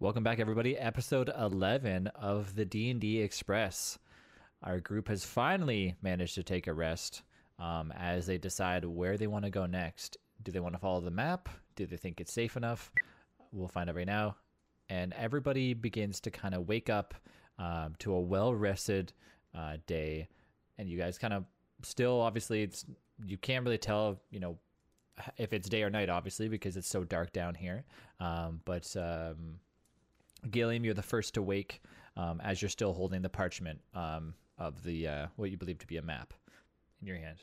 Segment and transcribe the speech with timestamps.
[0.00, 0.78] Welcome back, everybody.
[0.78, 3.98] Episode 11 of the D&D Express.
[4.62, 7.22] Our group has finally managed to take a rest
[7.58, 10.16] um, as they decide where they want to go next.
[10.44, 11.48] Do they want to follow the map?
[11.74, 12.92] Do they think it's safe enough?
[13.50, 14.36] We'll find out right now.
[14.88, 17.14] And everybody begins to kind of wake up
[17.58, 19.12] um, to a well-rested
[19.52, 20.28] uh, day.
[20.78, 21.44] And you guys kind of
[21.82, 22.86] still, obviously, it's
[23.26, 24.58] you can't really tell, you know,
[25.38, 27.84] if it's day or night, obviously, because it's so dark down here.
[28.20, 29.58] Um, but um,
[30.50, 31.82] Gilliam, you're the first to wake
[32.16, 35.86] um, as you're still holding the parchment um, of the uh, what you believe to
[35.86, 36.34] be a map
[37.00, 37.38] in your hand.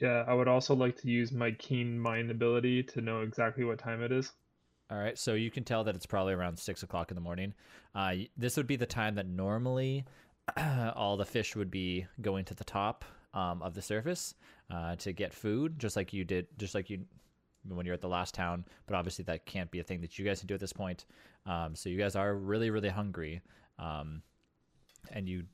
[0.00, 3.78] Yeah, I would also like to use my keen mind ability to know exactly what
[3.78, 4.32] time it is.
[4.90, 7.54] All right, so you can tell that it's probably around six o'clock in the morning.
[7.94, 10.04] Uh, this would be the time that normally
[10.96, 14.34] all the fish would be going to the top um, of the surface
[14.70, 17.04] uh, to get food, just like you did, just like you
[17.68, 18.64] when you're at the last town.
[18.86, 21.04] But obviously, that can't be a thing that you guys can do at this point.
[21.46, 23.40] Um, so you guys are really, really hungry,
[23.78, 24.22] um,
[25.12, 25.44] and you,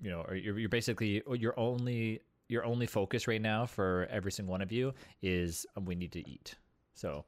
[0.00, 4.50] you know, you're, you're basically your only your only focus right now for every single
[4.50, 6.54] one of you is um, we need to eat.
[6.94, 7.24] So.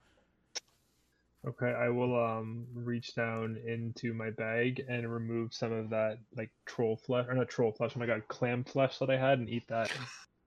[1.44, 6.50] Okay, I will um reach down into my bag and remove some of that like
[6.66, 7.92] troll flesh or not troll flesh.
[7.96, 9.90] Oh my god, clam flesh that I had and eat that.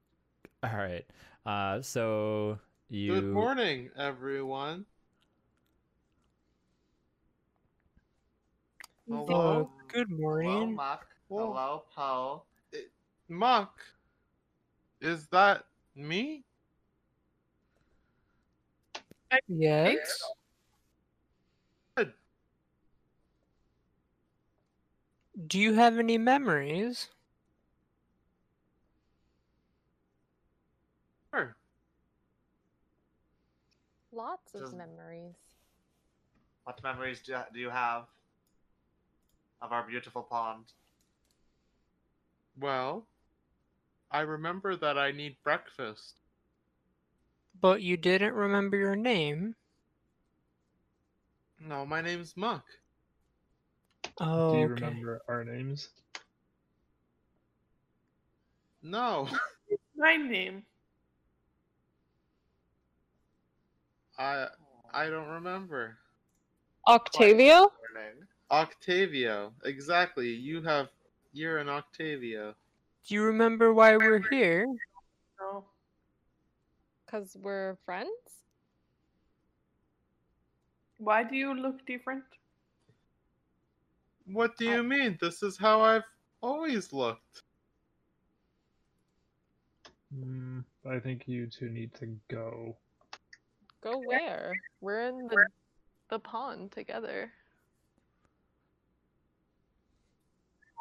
[0.64, 1.06] All right.
[1.46, 2.58] Uh, so
[2.90, 3.14] you.
[3.14, 4.86] Good morning, everyone.
[9.08, 9.70] Hello.
[9.88, 10.76] Good Hello, morning.
[10.76, 11.08] Muck.
[11.30, 12.44] Well- Hello, Poe.
[12.74, 12.88] Eh,
[13.30, 13.80] Muck,
[15.02, 16.44] is that me?
[19.48, 19.98] Yes.
[21.98, 22.14] Good.
[25.48, 27.10] Do you have any memories?
[31.34, 31.56] Sure.
[34.16, 35.36] Lots of Does- memories.
[36.64, 38.06] What memories do, do you have
[39.62, 40.66] of our beautiful pond?
[42.58, 43.06] Well,
[44.10, 46.22] I remember that I need breakfast.
[47.62, 49.56] But you didn't remember your name.
[51.60, 52.66] No, my name's Muck.
[54.20, 54.74] Oh, Do you okay.
[54.74, 55.90] remember our names?
[58.82, 59.28] No,
[59.98, 60.64] My name.
[64.18, 64.48] I
[64.94, 65.98] I don't remember.
[66.88, 67.72] Octavio?
[67.94, 68.28] Morning.
[68.52, 70.30] Octavio, exactly.
[70.30, 70.90] You have
[71.34, 72.56] you're an Octavio.
[73.08, 74.66] Do you remember why we're here?
[75.40, 75.66] No.
[77.06, 78.10] Because we're friends?
[80.98, 82.24] Why do you look different?
[84.26, 85.18] What do you mean?
[85.22, 86.04] This is how I've
[86.42, 87.44] always looked.
[90.14, 90.60] Hmm,
[90.90, 92.76] I think you two need to go.
[93.86, 94.54] Go where?
[94.82, 95.46] We're in the,
[96.10, 97.32] the pond together.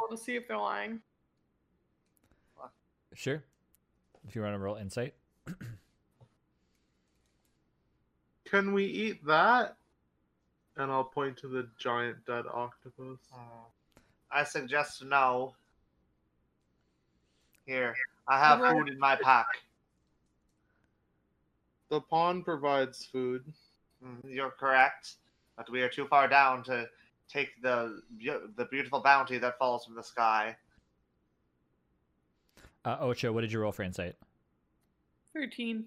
[0.00, 1.03] Well, to see if they're lying.
[3.12, 3.44] Sure.
[4.26, 5.12] If you want to roll insight.
[8.47, 9.76] Can we eat that?
[10.78, 13.19] And I'll point to the giant dead octopus.
[13.31, 14.00] Hmm.
[14.32, 15.54] I suggest no.
[17.66, 17.94] Here,
[18.26, 19.47] I have food in my pack.
[21.91, 23.45] The pond provides food.
[24.05, 25.15] Mm, You're correct,
[25.56, 26.89] but we are too far down to
[27.28, 28.00] take the
[28.56, 30.56] the beautiful bounty that falls from the sky.
[32.84, 34.15] Uh, Ocho, what did you roll for insight?
[35.34, 35.84] 13.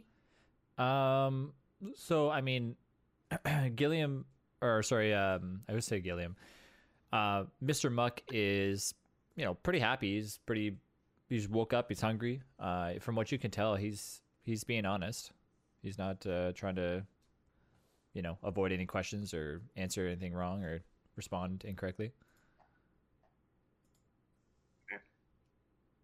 [0.78, 1.53] Um.
[1.96, 2.75] So I mean,
[3.75, 4.25] Gilliam,
[4.62, 6.36] or sorry, um, I would say Gilliam.
[7.13, 7.91] Uh, Mr.
[7.91, 8.94] Muck is,
[9.36, 10.16] you know, pretty happy.
[10.16, 10.78] He's pretty.
[11.30, 11.88] He's woke up.
[11.90, 12.41] He's hungry.
[12.59, 15.31] Uh, from what you can tell, he's he's being honest.
[15.81, 17.03] He's not uh, trying to,
[18.13, 20.81] you know, avoid any questions or answer anything wrong or
[21.15, 22.11] respond incorrectly.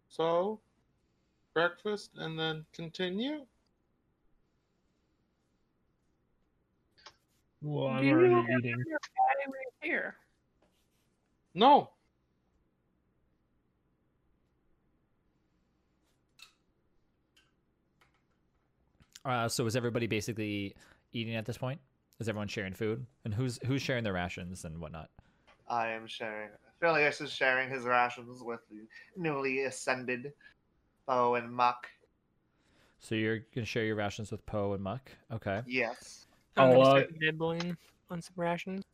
[0.08, 0.60] So,
[1.54, 3.46] breakfast and then continue?
[7.62, 8.84] Well, I'm Do you already remember eating.
[8.86, 10.16] Why we're here?
[11.54, 11.90] No.
[19.24, 20.74] Uh, so is everybody basically
[21.12, 21.80] eating at this point?
[22.20, 23.04] Is everyone sharing food?
[23.24, 25.10] And who's who's sharing their rations and whatnot?
[25.68, 26.50] I am sharing.
[26.80, 28.86] Phileas is sharing his rations with the
[29.16, 30.32] newly ascended
[31.06, 31.88] Poe and Muck.
[33.00, 35.10] So you're gonna share your rations with Poe and Muck.
[35.32, 35.62] Okay.
[35.66, 36.26] Yes.
[36.56, 37.76] I'm I'll, gonna uh, start nibbling
[38.10, 38.84] on some rations.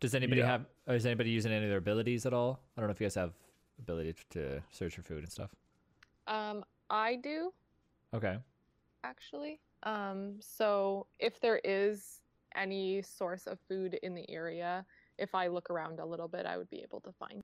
[0.00, 0.46] Does anybody Yeah.
[0.46, 0.66] have?
[0.88, 2.60] Is anybody using any of their abilities at all?
[2.76, 3.32] I don't know if you guys have
[3.78, 5.54] ability to search for food and stuff.
[6.26, 7.52] Um, I do
[8.12, 8.38] Okay.
[9.04, 9.60] Actually.
[9.82, 12.20] Um, so if there is
[12.56, 14.84] any source of food in the area.
[15.18, 17.42] If I look around a little bit, I would be able to find.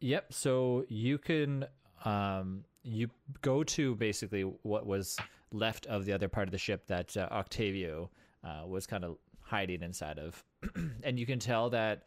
[0.00, 0.32] Yep.
[0.32, 1.66] So you can
[2.04, 3.08] um, you
[3.42, 5.16] go to basically what was
[5.52, 8.10] left of the other part of the ship that uh, Octavio
[8.44, 10.44] uh, was kind of hiding inside of,
[11.02, 12.04] and you can tell that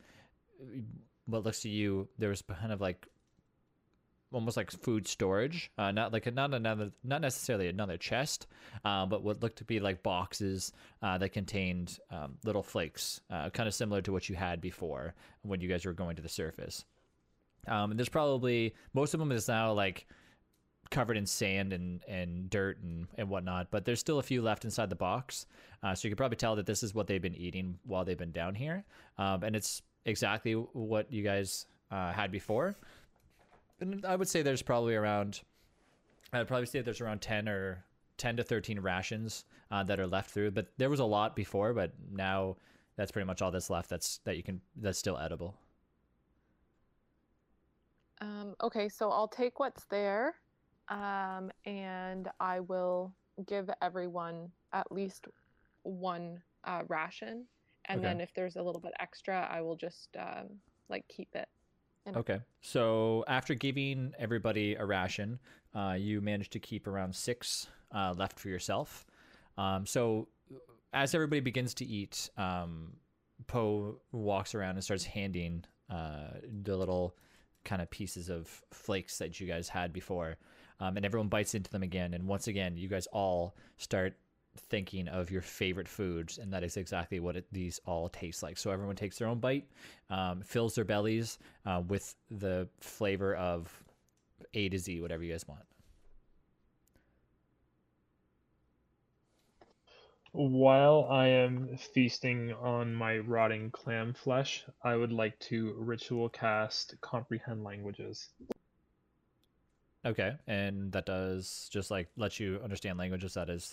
[0.62, 0.66] uh,
[1.26, 3.08] what looks to you there was kind of like
[4.34, 8.48] almost like food storage, uh, not like not another, not necessarily another chest,
[8.86, 13.50] uh, but what looked to be like boxes uh, that contained um, little flakes, uh,
[13.50, 16.30] kind of similar to what you had before when you guys were going to the
[16.30, 16.86] surface.
[17.68, 20.08] Um, and there's probably most of them is now like
[20.90, 24.66] covered in sand and, and dirt and, and whatnot, but there's still a few left
[24.66, 25.46] inside the box.
[25.84, 28.18] Uh, so you can probably tell that this is what they've been eating while they've
[28.18, 28.84] been down here.
[29.18, 32.76] Um, and it's exactly what you guys uh, had before.
[33.82, 35.42] And I would say there's probably around,
[36.32, 37.84] I'd probably say there's around 10 or
[38.18, 41.74] 10 to 13 rations uh, that are left through, but there was a lot before,
[41.74, 42.58] but now
[42.96, 45.58] that's pretty much all that's left that's, that you can, that's still edible.
[48.22, 50.36] Um, okay, so I'll take what's there,
[50.90, 53.14] um, and I will
[53.48, 55.28] give everyone at least
[55.84, 57.48] one uh, ration,
[57.86, 58.04] and Okay.
[58.04, 61.50] then if there's a little bit extra, I will just um, like keep it.
[62.16, 62.40] Okay.
[62.62, 65.40] So after giving everybody a ration,
[65.76, 69.06] uh, you managed to keep around six uh, left for yourself.
[69.58, 70.28] Um, so
[70.94, 72.94] as everybody begins to eat, um,
[73.48, 77.16] Poe walks around and starts handing uh, the little
[77.64, 80.38] kind of pieces of flakes that you guys had before.
[80.80, 82.14] Um, and everyone bites into them again.
[82.14, 84.16] And once again, you guys all start
[84.58, 86.38] thinking of your favorite foods.
[86.38, 88.58] And that is exactly what it, these all taste like.
[88.58, 89.68] So everyone takes their own bite,
[90.10, 93.72] um, fills their bellies uh, with the flavor of
[94.54, 95.64] A to Z, whatever you guys want.
[100.34, 106.96] While I am feasting on my rotting clam flesh, I would like to ritual cast
[107.02, 108.30] comprehend languages.
[110.06, 110.34] Okay.
[110.48, 113.34] And that does just like let you understand languages.
[113.34, 113.70] That is.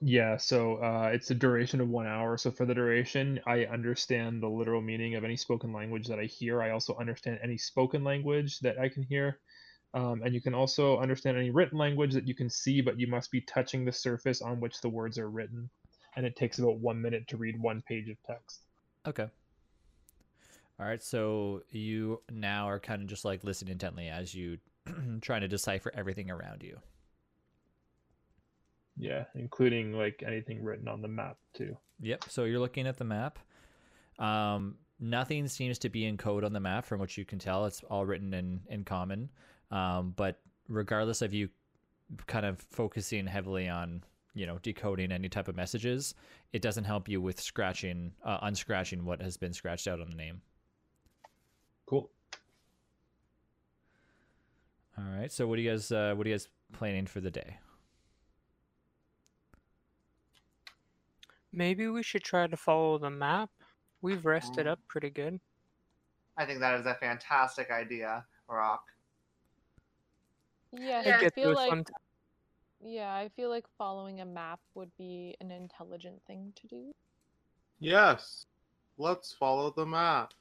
[0.00, 2.36] Yeah, so uh, it's a duration of one hour.
[2.36, 6.24] So for the duration, I understand the literal meaning of any spoken language that I
[6.24, 6.62] hear.
[6.62, 9.40] I also understand any spoken language that I can hear.
[9.94, 13.08] Um, and you can also understand any written language that you can see, but you
[13.08, 15.68] must be touching the surface on which the words are written.
[16.14, 18.60] And it takes about one minute to read one page of text.
[19.06, 19.26] Okay.
[20.78, 21.02] All right.
[21.02, 24.58] So you now are kind of just like listening intently as you
[25.22, 26.78] trying to decipher everything around you.
[28.98, 31.76] Yeah, including like anything written on the map too.
[32.00, 32.24] Yep.
[32.28, 33.38] So you're looking at the map.
[34.18, 37.66] Um, nothing seems to be in code on the map, from what you can tell.
[37.66, 39.30] It's all written in in common.
[39.70, 41.48] Um, but regardless of you
[42.26, 44.02] kind of focusing heavily on
[44.34, 46.14] you know decoding any type of messages,
[46.52, 50.16] it doesn't help you with scratching, uh, unscratching what has been scratched out on the
[50.16, 50.40] name.
[51.86, 52.10] Cool.
[54.98, 55.30] All right.
[55.30, 57.58] So what do you guys uh, what are you guys planning for the day?
[61.52, 63.50] Maybe we should try to follow the map.
[64.02, 64.70] We've rested Mm.
[64.72, 65.40] up pretty good.
[66.36, 68.84] I think that is a fantastic idea, Rock.
[70.72, 71.84] Yes, Could I feel like some
[72.80, 76.94] yeah, I feel like following a map would be an intelligent thing to do.
[77.80, 78.46] Yes.
[78.98, 80.32] Let's follow the map.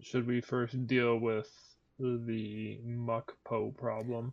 [0.00, 1.52] Should we first deal with
[2.00, 4.32] the muck Poe problem?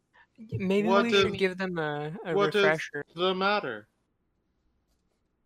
[0.53, 3.05] Maybe What we if- should give them a, a what is refresher.
[3.15, 3.87] the matter?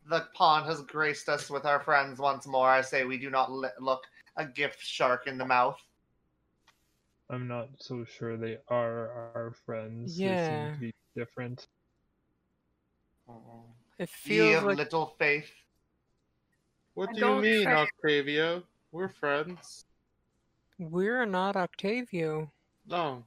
[0.08, 2.70] The pond has graced us with our friends once more.
[2.70, 4.04] I say we do not li- look
[4.38, 5.80] a gift shark in the mouth.
[7.30, 10.16] I'm not so sure they are our friends.
[10.18, 10.66] They Yeah.
[10.68, 11.68] seem to be different.
[13.98, 15.50] It Ye feels of like little faith.
[16.94, 18.64] What I do you mean, trust- Octavio?
[18.92, 19.86] We're friends.
[20.78, 22.52] we're not Octavio.
[22.86, 23.24] No.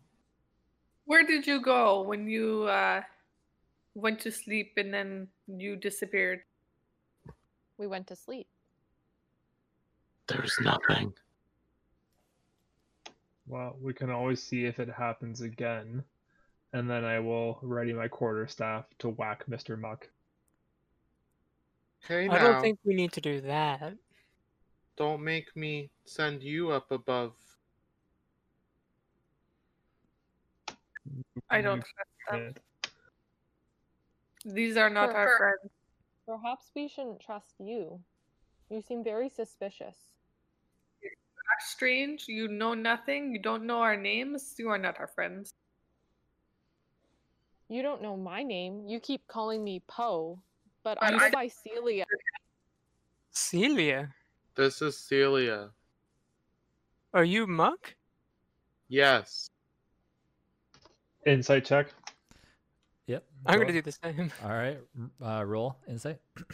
[1.06, 3.02] Where did you go when you uh,
[3.94, 6.42] went to sleep and then you disappeared?
[7.78, 8.49] We went to sleep.
[10.26, 11.14] There's nothing.
[13.47, 16.04] Well, we can always see if it happens again.
[16.75, 19.78] And then I will ready my quarterstaff to whack Mr.
[19.78, 20.08] Muck.
[22.04, 23.94] Okay, I don't think we need to do that.
[24.97, 27.32] Don't make me send you up above.
[31.49, 32.54] I don't trust them.
[34.44, 35.73] These are not our friends.
[36.32, 37.99] Perhaps we shouldn't trust you.
[38.68, 39.97] You seem very suspicious.
[41.02, 42.28] Are strange.
[42.28, 43.32] You know nothing.
[43.32, 44.54] You don't know our names.
[44.58, 45.54] You are not our friends.
[47.70, 48.85] You don't know my name.
[48.87, 50.38] You keep calling me Poe,
[50.85, 52.04] But But I'm I- by Celia.
[53.30, 54.12] Celia,
[54.54, 55.70] This is Celia.
[57.14, 57.94] are you Muck?
[58.88, 59.49] Yes.
[61.25, 61.88] Insight check.
[63.09, 63.25] Yep.
[63.47, 64.31] I'm gonna do the same.
[64.45, 64.79] All right.
[65.23, 66.19] r- Uh, roll insight.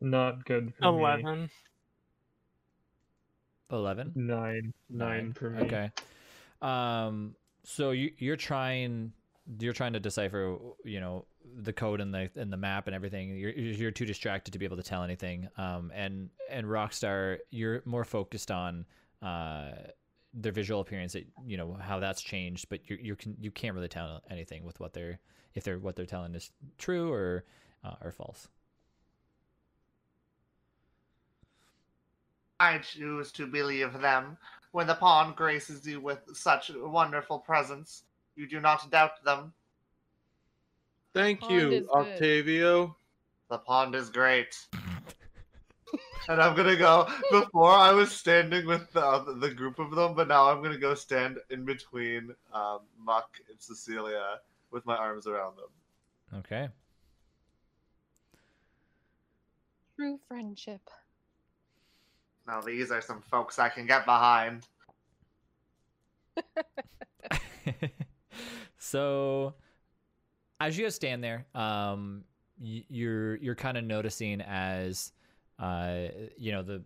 [0.00, 0.98] Not good for me.
[0.98, 1.50] Eleven.
[3.70, 4.12] Eleven.
[4.14, 4.72] Nine.
[4.88, 5.62] Nine for me.
[5.62, 5.90] Okay.
[6.62, 7.34] Um.
[7.64, 9.12] So you you're trying
[9.60, 11.26] you're trying to decipher you know
[11.62, 13.36] the code and the and the map and everything.
[13.36, 15.48] You're you're too distracted to be able to tell anything.
[15.58, 15.92] Um.
[15.94, 18.86] And and Rockstar, you're more focused on
[19.20, 19.72] uh
[20.40, 21.12] their visual appearance.
[21.12, 24.64] That you know how that's changed, but you you can you can't really tell anything
[24.64, 25.18] with what they're
[25.54, 27.44] if they're what they're telling is true or
[27.84, 28.48] uh, or false.
[32.60, 34.36] I choose to believe them.
[34.72, 38.02] When the pond graces you with such wonderful presence,
[38.36, 39.52] you do not doubt them.
[41.14, 41.90] Thank Pond you, is good.
[41.90, 42.96] Octavio.
[43.48, 44.66] The pond is great.
[46.28, 47.08] And I'm gonna go.
[47.30, 50.78] Before I was standing with the other- the group of them, but now I'm gonna
[50.78, 55.70] go stand in between um, Muck and Cecilia with my arms around them.
[56.40, 56.68] Okay.
[59.96, 60.82] True friendship.
[62.46, 64.66] Now these are some folks I can get behind.
[68.78, 69.54] so
[70.60, 72.22] as you stand there um
[72.60, 75.12] you're you're kind of noticing as
[75.58, 76.82] uh you know the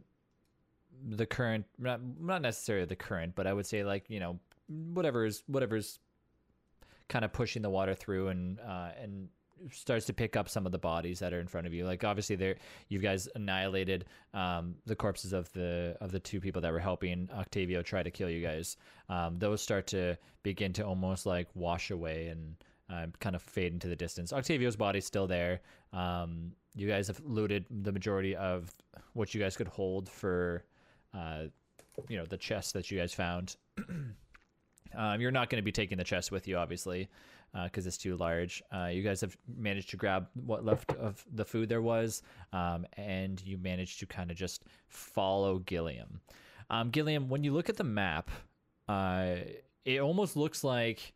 [1.10, 4.38] the current not not necessarily the current but i would say like you know
[4.68, 5.98] whatever's whatever's
[7.08, 9.28] kind of pushing the water through and uh and
[9.70, 11.84] starts to pick up some of the bodies that are in front of you.
[11.84, 12.56] Like obviously there
[12.88, 17.28] you guys annihilated um the corpses of the of the two people that were helping
[17.32, 18.76] octavio try to kill you guys.
[19.08, 22.56] Um those start to begin to almost like wash away and
[22.90, 24.32] uh, kind of fade into the distance.
[24.32, 25.60] Octavio's body's still there.
[25.92, 28.72] Um you guys have looted the majority of
[29.12, 30.64] what you guys could hold for
[31.14, 31.44] uh
[32.08, 33.56] you know the chest that you guys found
[34.96, 37.08] um, you're not going to be taking the chest with you obviously
[37.64, 38.62] because it's too large.
[38.74, 42.86] Uh, you guys have managed to grab what left of the food there was, um,
[42.96, 46.20] and you managed to kind of just follow Gilliam.
[46.70, 48.30] Um, Gilliam, when you look at the map,
[48.88, 49.34] uh,
[49.84, 51.12] it almost looks like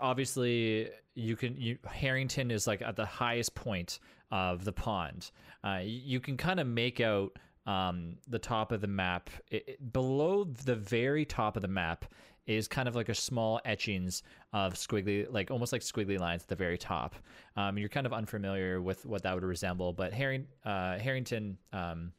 [0.00, 5.30] obviously you can you Harrington is like at the highest point of the pond.
[5.64, 9.30] Uh, you can kind of make out um, the top of the map.
[9.50, 12.04] It, it- below the very top of the map
[12.46, 16.48] is kind of like a small etchings of squiggly, like almost like squiggly lines at
[16.48, 17.14] the very top.
[17.56, 22.10] Um, you're kind of unfamiliar with what that would resemble, but uh, Harrington, um,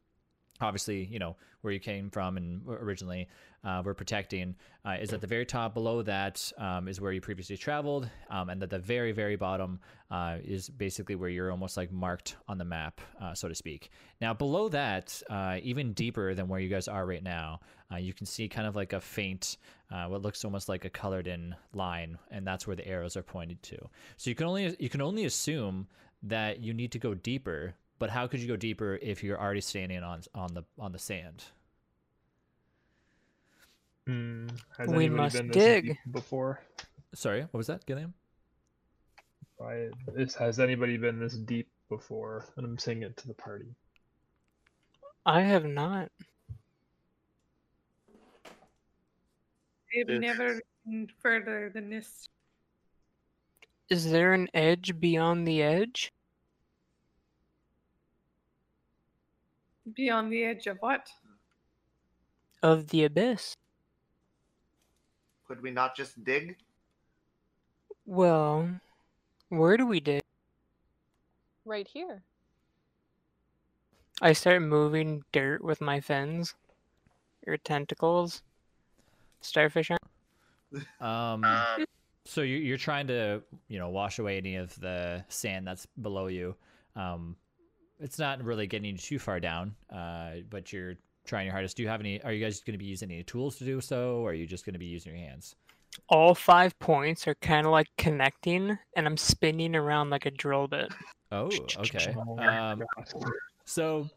[0.61, 3.27] obviously, you know where you came from and originally
[3.63, 4.55] uh, were protecting
[4.85, 5.73] uh, is at the very top.
[5.73, 9.79] Below that um, is where you previously traveled, um, and at the very very bottom
[10.11, 13.91] uh, is basically where you're almost like marked on the map, uh, so to speak.
[14.21, 18.13] Now below that, uh, even deeper than where you guys are right now, uh, you
[18.13, 19.57] can see kind of like a faint,
[20.07, 23.61] what looks almost like a colored in line, and that's where the arrows are pointed
[23.63, 23.77] to.
[24.17, 25.87] So you can only you can only assume
[26.23, 27.75] that you need to go deeper.
[27.99, 30.99] But how could you go deeper if you're already standing on on the on the
[30.99, 31.45] sand?
[34.07, 34.47] Hmm.
[34.77, 35.97] Has We must been dig.
[36.11, 36.61] before?
[37.15, 38.13] Sorry, what was that, Gilliam?
[39.63, 42.45] I, this, has anybody been this deep before?
[42.57, 43.67] And I'm saying it to the party.
[45.25, 46.09] I have not.
[49.95, 52.27] I've never been further than this.
[53.89, 56.11] Is there an edge beyond the edge?
[59.93, 61.07] Beyond the edge of what?
[62.63, 63.55] Of the abyss?
[65.53, 66.55] Could we not just dig?
[68.07, 68.67] Well,
[69.49, 70.23] where do we dig?
[71.63, 72.23] Right here.
[74.19, 76.55] I start moving dirt with my fins
[77.45, 78.41] or tentacles.
[79.41, 80.87] Starfish aren't.
[80.99, 81.45] Um,
[82.25, 86.25] so you, you're trying to, you know, wash away any of the sand that's below
[86.25, 86.55] you.
[86.95, 87.35] Um,
[87.99, 90.95] it's not really getting you too far down, uh, but you're
[91.25, 91.77] trying your hardest.
[91.77, 92.21] Do you have any?
[92.23, 94.45] Are you guys going to be using any tools to do so, or are you
[94.45, 95.55] just going to be using your hands?
[96.09, 100.67] All five points are kind of like connecting, and I'm spinning around like a drill
[100.67, 100.91] bit.
[101.31, 102.15] Oh, okay.
[102.39, 102.83] Um,
[103.65, 104.07] so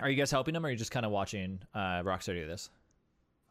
[0.00, 2.46] are you guys helping them, or are you just kind of watching uh, Rockstar do
[2.46, 2.70] this?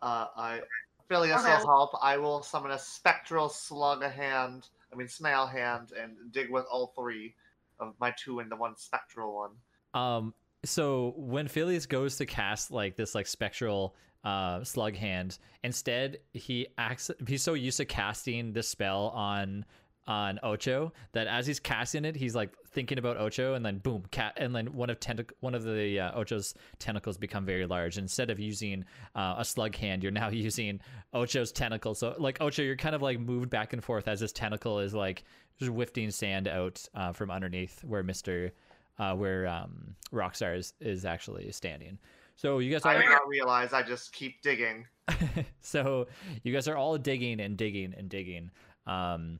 [0.01, 0.61] Uh, I
[1.09, 1.51] Phileas Okay.
[1.51, 1.91] will help.
[2.01, 4.67] I will summon a spectral slug hand.
[4.91, 7.35] I mean snail hand, and dig with all three
[7.79, 9.51] of my two and the one spectral one.
[9.93, 16.19] Um, so when Phileas goes to cast like this like spectral uh slug hand, instead
[16.33, 19.65] he acts he's so used to casting this spell on
[20.07, 24.03] on Ocho that as he's casting it, he's like thinking about Ocho, and then boom,
[24.11, 27.97] cat, and then one of tentac- one of the uh, Ocho's tentacles become very large.
[27.97, 28.83] Instead of using
[29.15, 30.79] uh, a slug hand, you're now using
[31.13, 31.95] Ocho's tentacle.
[31.95, 34.93] So like Ocho, you're kind of like moved back and forth as this tentacle is
[34.93, 35.23] like
[35.59, 38.51] just wifting sand out uh, from underneath where Mister,
[38.99, 41.97] uh, where um, Rockstar is is actually standing.
[42.35, 44.85] So you guys I all did not realize I just keep digging.
[45.61, 46.07] so
[46.43, 48.49] you guys are all digging and digging and digging.
[48.87, 49.39] Um,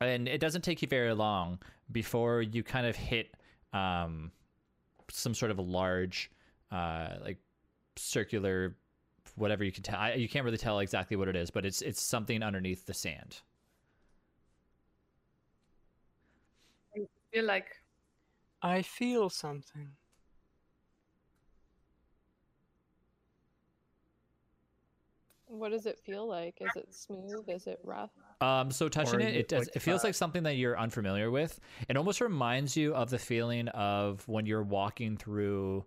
[0.00, 1.58] and it doesn't take you very long
[1.90, 3.34] before you kind of hit
[3.72, 4.30] um,
[5.10, 6.30] some sort of a large,
[6.70, 7.38] uh, like
[7.96, 8.76] circular,
[9.36, 9.98] whatever you can tell.
[9.98, 12.94] I, you can't really tell exactly what it is, but it's it's something underneath the
[12.94, 13.40] sand.
[16.96, 17.00] I
[17.32, 17.68] feel like
[18.62, 19.96] I feel something.
[25.46, 26.58] What does it feel like?
[26.60, 27.48] Is it smooth?
[27.48, 28.10] Is it rough?
[28.40, 29.66] Um, so touching Or it, is it it, does.
[29.66, 30.08] like, it feels flat?
[30.10, 31.58] like something that you're unfamiliar with.
[31.88, 35.84] It almost reminds you of the feeling of when you're walking through,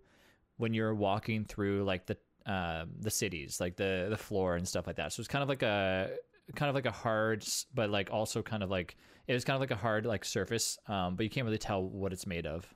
[0.56, 4.86] when you're walking through like the um, the cities, like the the floor and stuff
[4.86, 5.12] like that.
[5.12, 6.10] So it's kind of like a
[6.56, 9.60] kind of like a hard, but like also kind of like it was kind of
[9.60, 12.72] like a hard like surface, um, but you can't really tell what it's made of.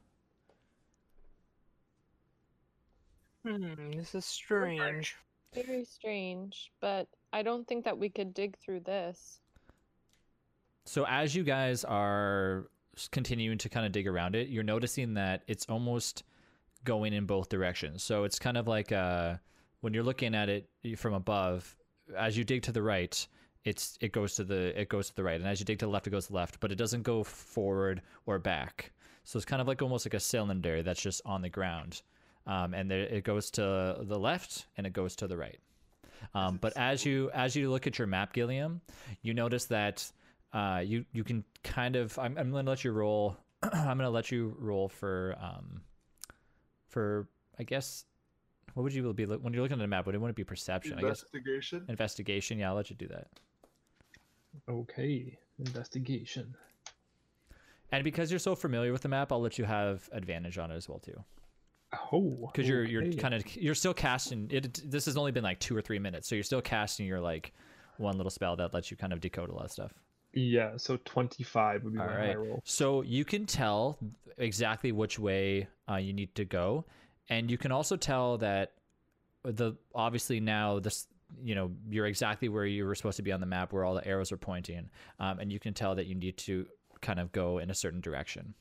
[3.44, 5.16] Hmm, this is strange.
[5.54, 9.40] Very strange, but I don't think that we could dig through this.
[10.84, 12.68] So as you guys are
[13.10, 16.24] continuing to kind of dig around it, you're noticing that it's almost
[16.84, 18.02] going in both directions.
[18.02, 19.34] So it's kind of like uh,
[19.80, 21.76] when you're looking at it from above,
[22.16, 23.26] as you dig to the right,
[23.66, 25.86] it's it goes to the it goes to the right, and as you dig to
[25.86, 28.92] the left, it goes to the left, but it doesn't go forward or back.
[29.24, 32.02] So it's kind of like almost like a cylinder that's just on the ground,
[32.46, 35.58] um, and there, it goes to the left and it goes to the right.
[36.32, 38.80] Um, but as you as you look at your map, Gilliam,
[39.22, 40.10] you notice that
[40.52, 43.36] uh, you you can kind of I'm I'm gonna let you roll.
[43.62, 45.80] I'm gonna let you roll for um
[46.86, 47.26] for
[47.58, 48.04] I guess
[48.74, 50.06] what would you be when you're looking at a map?
[50.06, 50.98] Would it want to be perception?
[50.98, 51.84] I guess Investigation.
[51.88, 52.58] investigation.
[52.60, 53.26] Yeah, I'll let you do that.
[54.68, 56.54] Okay, investigation.
[57.92, 60.76] And because you're so familiar with the map, I'll let you have advantage on it
[60.76, 61.22] as well too.
[62.12, 64.82] Oh, Because you're you're kind of you're still casting it.
[64.84, 67.52] This has only been like two or three minutes, so you're still casting your like
[67.98, 69.92] one little spell that lets you kind of decode a lot of stuff.
[70.34, 70.76] yeah.
[70.76, 72.38] So twenty-five would be All my right.
[72.38, 72.60] roll.
[72.64, 73.98] So you can tell
[74.36, 76.84] exactly which way uh, you need to go,
[77.30, 78.72] and you can also tell that
[79.44, 81.06] the obviously now this
[81.42, 83.94] you know you're exactly where you were supposed to be on the map, where all
[83.94, 84.88] the arrows are pointing,
[85.20, 86.66] um, and you can tell that you need to
[87.00, 88.54] kind of go in a certain direction.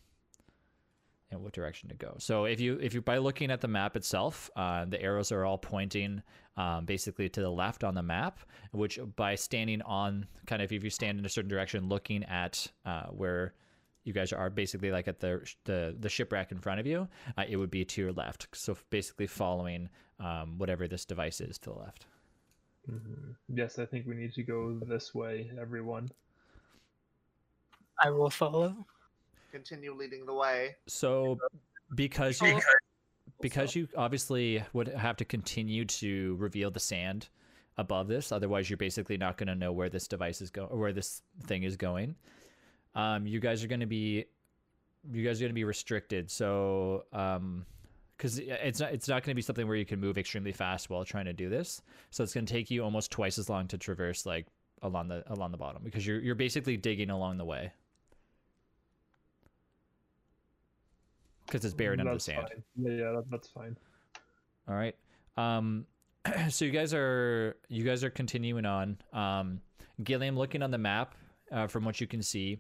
[1.32, 2.16] And what direction to go?
[2.20, 5.44] So if you if you by looking at the map itself, uh, the arrows are
[5.44, 6.22] all pointing
[6.56, 8.40] um, basically to the left on the map.
[8.72, 12.68] Which by standing on kind of if you stand in a certain direction, looking at
[12.86, 13.56] uh, where
[14.04, 17.44] you guys are basically like at the the the shipwreck in front of you, uh,
[17.50, 18.48] it would be to your left.
[18.54, 22.06] So basically following um, whatever this device is to the left.
[22.88, 26.10] Hmm Yes, I think we need to go this way, everyone.
[28.00, 28.86] I will follow.
[29.52, 30.76] Continue leading the way.
[30.88, 31.38] So
[31.94, 32.60] because you
[33.42, 37.28] because you obviously would have to continue to reveal the sand
[37.78, 40.78] above this otherwise you're basically not going to know where this device is going or
[40.78, 42.16] where this thing is going
[42.96, 44.26] um, you guys are going to be
[45.12, 47.66] you guys are going to be restricted so um
[48.18, 50.90] because it's not it's not going to be something where you can move extremely fast
[50.90, 53.68] while trying to do this so it's going to take you almost twice as long
[53.68, 54.46] to traverse like
[54.82, 57.72] along the along the bottom because you're you're basically digging along the way
[61.46, 62.64] because it's buried under the sand fine.
[62.76, 63.78] Yeah, yeah, that, that's fine.
[64.68, 64.96] all right.
[65.38, 65.86] Um,
[66.50, 68.98] so you guys are you guys are continuing on.
[69.14, 69.62] Um,
[70.04, 71.16] Gilliam, looking on the map,
[71.52, 72.60] uh, from what you can see,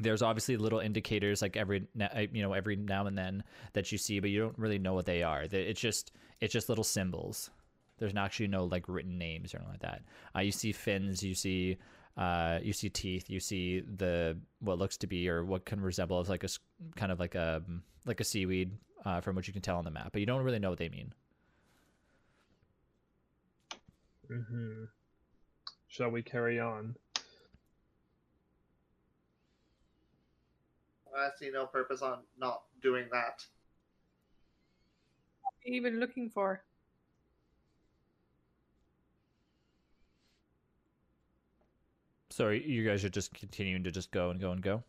[0.00, 3.98] there's obviously little indicators like every uh, you know every now and then that you
[3.98, 5.46] see, but you don't really know what they are.
[5.50, 7.50] It's just it's just little symbols.
[7.98, 10.02] There's not actually no like written names or anything like that.
[10.34, 11.78] Uh, you see fins, you see
[12.16, 16.20] uh, you see teeth, you see the what looks to be or what can resemble
[16.20, 16.48] as like a
[16.94, 17.62] kind of like a
[18.04, 18.72] like a seaweed
[19.04, 20.78] uh, from what you can tell on the map, but you don't really know what
[20.78, 21.12] they mean.
[24.28, 24.84] hmm
[25.88, 26.96] Shall we carry on?
[31.16, 33.44] I see no purpose on not doing that.
[35.64, 36.62] even looking for.
[42.30, 44.84] So you guys are just continuing to just go and go and go.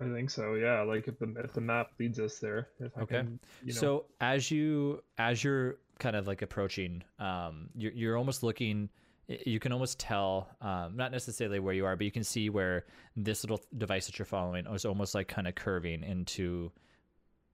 [0.00, 0.54] I think so.
[0.54, 3.18] Yeah, like if the if the map leads us there, if I Okay.
[3.18, 8.16] can, you know, So as you as you're kind of like approaching, um, you're you're
[8.16, 8.88] almost looking.
[9.46, 12.84] You can almost tell, um, not necessarily where you are, but you can see where
[13.16, 16.72] this little device that you're following is almost like kind of curving into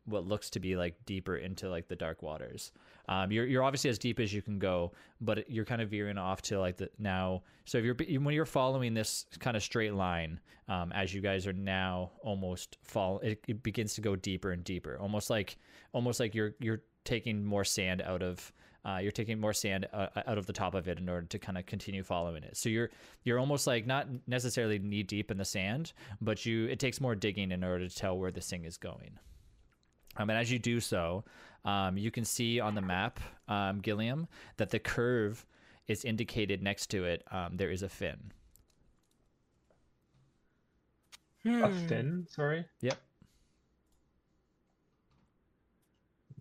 [0.06, 2.72] what looks to be like deeper into like the dark waters.
[3.08, 6.18] Um, you're you're obviously as deep as you can go, but you're kind of veering
[6.18, 7.42] off to like the now.
[7.64, 11.46] So if you're when you're following this kind of straight line, um, as you guys
[11.46, 15.58] are now almost fall, it, it begins to go deeper and deeper, almost like
[15.92, 18.52] almost like you're you're taking more sand out of.
[18.86, 21.38] Uh, you're taking more sand uh, out of the top of it in order to
[21.40, 22.56] kind of continue following it.
[22.56, 22.90] So you're
[23.24, 27.16] you're almost like not necessarily knee deep in the sand, but you it takes more
[27.16, 29.18] digging in order to tell where this thing is going.
[30.16, 31.24] Um, and as you do so,
[31.64, 33.18] um, you can see on the map,
[33.48, 35.44] um, Gilliam, that the curve
[35.88, 37.24] is indicated next to it.
[37.32, 38.32] Um, there is a fin.
[41.44, 41.86] A Hmm.
[41.88, 42.64] fin, sorry.
[42.82, 42.98] Yep.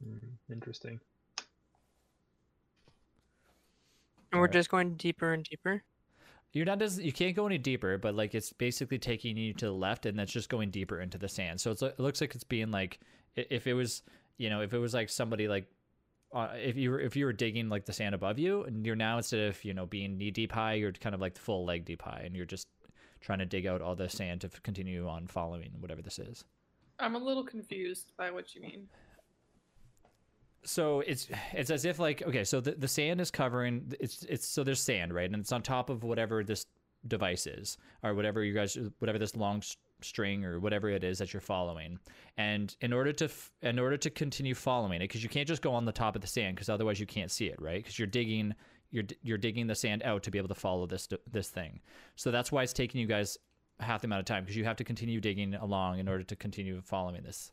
[0.03, 0.17] Hmm,
[0.51, 0.99] interesting.
[4.35, 5.81] And we're just going deeper and deeper.
[6.51, 9.67] You're not as you can't go any deeper, but like it's basically taking you to
[9.67, 11.61] the left, and that's just going deeper into the sand.
[11.61, 12.99] So it's, it looks like it's being like
[13.37, 14.03] if it was,
[14.37, 15.67] you know, if it was like somebody like.
[16.33, 18.93] Uh, if you were if you were digging like the sand above you, and you're
[18.93, 21.85] now instead of you know being knee deep high, you're kind of like full leg
[21.85, 22.67] deep high, and you're just
[23.21, 26.43] trying to dig out all the sand to continue on following whatever this is.
[26.99, 28.89] I'm a little confused by what you mean.
[30.65, 34.47] So it's it's as if like okay so the, the sand is covering it's it's
[34.47, 35.29] so there's sand right?
[35.29, 36.65] And it's on top of whatever this
[37.07, 39.61] device is or whatever you guys whatever this long
[40.01, 41.99] string or whatever it is that you're following.
[42.37, 43.29] And in order to
[43.61, 46.21] in order to continue following it because you can't just go on the top of
[46.21, 47.81] the sand because otherwise you can't see it right?
[47.81, 48.53] Because you're digging
[48.91, 51.79] you're you're digging the sand out to be able to follow this this thing.
[52.15, 53.37] So that's why it's taking you guys
[53.79, 56.35] half the amount of time because you have to continue digging along in order to
[56.35, 57.51] continue following this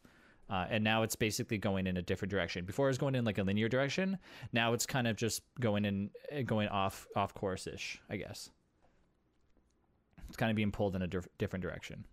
[0.52, 2.66] uh, and now it's basically going in a different direction.
[2.66, 4.18] Before it was going in like a linear direction.
[4.52, 8.50] Now it's kind of just going in, eh, going off off course ish, I guess.
[10.28, 12.04] It's kind of being pulled in a diff- different direction.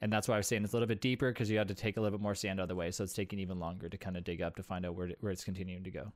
[0.00, 1.74] And that's why I was saying it's a little bit deeper because you had to
[1.74, 3.90] take a little bit more sand out of the way, so it's taking even longer
[3.90, 6.12] to kind of dig up to find out where where it's continuing to go.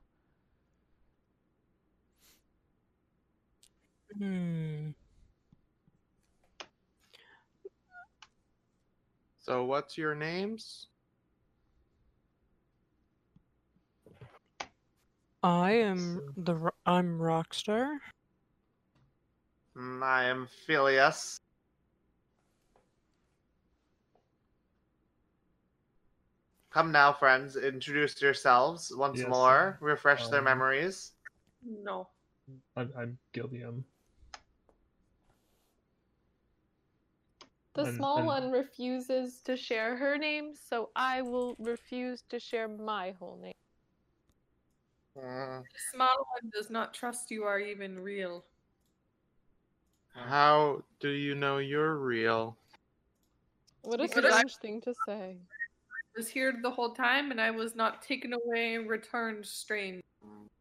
[4.17, 4.89] Hmm.
[9.47, 10.87] So what's your names?
[15.41, 17.95] I am the I'm Rockstar.
[19.77, 21.39] Mm, I am Phileas.
[26.69, 27.55] Come now, friends.
[27.55, 29.77] Introduce yourselves once Yes, more.
[29.79, 31.13] Refresh their um, memories.
[31.63, 32.09] No.
[32.75, 33.85] I'm, I'm Gilliam.
[37.77, 42.39] The And- small and- one refuses to share her name, so I will refuse to
[42.39, 43.53] share my whole name.
[45.15, 48.43] Mm, The small one does not trust you are even real.
[50.13, 52.57] How do you know you're real?
[53.83, 55.37] What a Because I- strange thing to say.
[55.39, 60.03] I was here the whole time and I was not taken away and returned strange.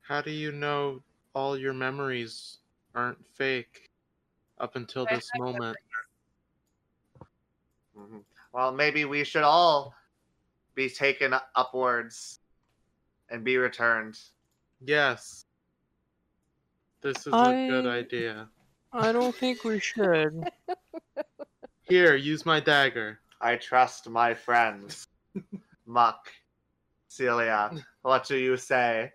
[0.02, 1.02] How do you know
[1.34, 2.58] all your memories
[2.94, 3.88] aren't fake
[4.58, 5.76] up until this have moment?
[7.96, 8.22] Mhm.
[8.52, 9.94] Well, maybe we should all
[10.74, 12.40] be taken upwards
[13.30, 14.18] and be returned.
[14.80, 15.46] Yes.
[17.02, 18.48] This is a good idea.
[18.92, 20.48] I don't think we should.
[21.82, 23.20] Here, use my dagger.
[23.40, 25.06] I trust my friends.
[25.86, 26.32] Muck,
[27.08, 27.70] Celia,
[28.02, 29.12] what do you say?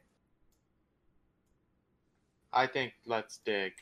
[2.53, 3.73] I think let's dig.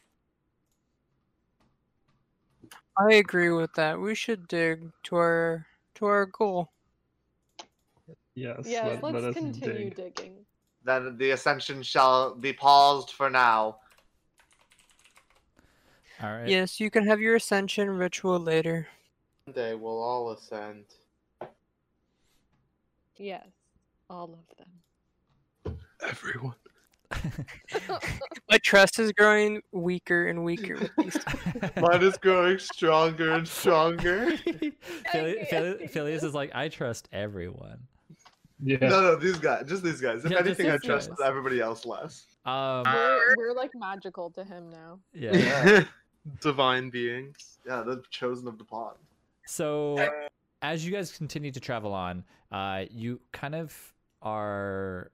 [3.00, 4.00] I agree with that.
[4.00, 6.70] We should dig to our to our goal.
[8.36, 8.64] Yes.
[8.66, 10.16] Yes, let, let's let us continue dig.
[10.16, 10.34] digging.
[10.84, 13.78] Then the ascension shall be paused for now.
[16.22, 16.48] All right.
[16.48, 18.88] Yes, you can have your ascension ritual later.
[19.46, 20.86] One day we'll all ascend.
[23.16, 23.48] Yes,
[24.10, 25.78] all of them.
[26.02, 26.56] Everyone.
[28.50, 30.78] My trust is growing weaker and weaker.
[31.78, 34.38] Mine is growing stronger and stronger.
[35.12, 37.80] Phil- Phil- Phileas is like, I trust everyone.
[38.62, 38.78] Yeah.
[38.82, 40.26] No, no, these guys, just these guys.
[40.26, 41.18] If Yeah, anything, I trust guys.
[41.24, 42.26] everybody else less.
[42.46, 45.00] Um, We're, we're like magical to him now.
[45.14, 45.84] yeah.
[46.42, 47.60] Divine beings.
[47.66, 48.98] Yeah, the chosen of the pond.
[49.48, 50.10] So,
[50.62, 53.74] as you guys continue to travel on, uh, you kind of
[54.22, 55.12] are,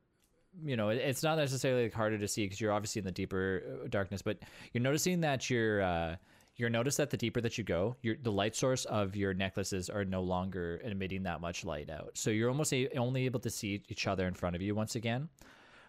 [0.63, 3.63] you know, it's not necessarily like harder to see because you're obviously in the deeper
[3.84, 4.38] uh, darkness, but
[4.74, 6.15] you're noticing that you're, uh,
[6.58, 9.89] you're notice that the deeper that you go, your the light source of your necklaces
[9.89, 12.12] are no longer emitting that much light out.
[12.13, 14.96] So you're almost a, only able to see each other in front of you once
[14.96, 15.28] again.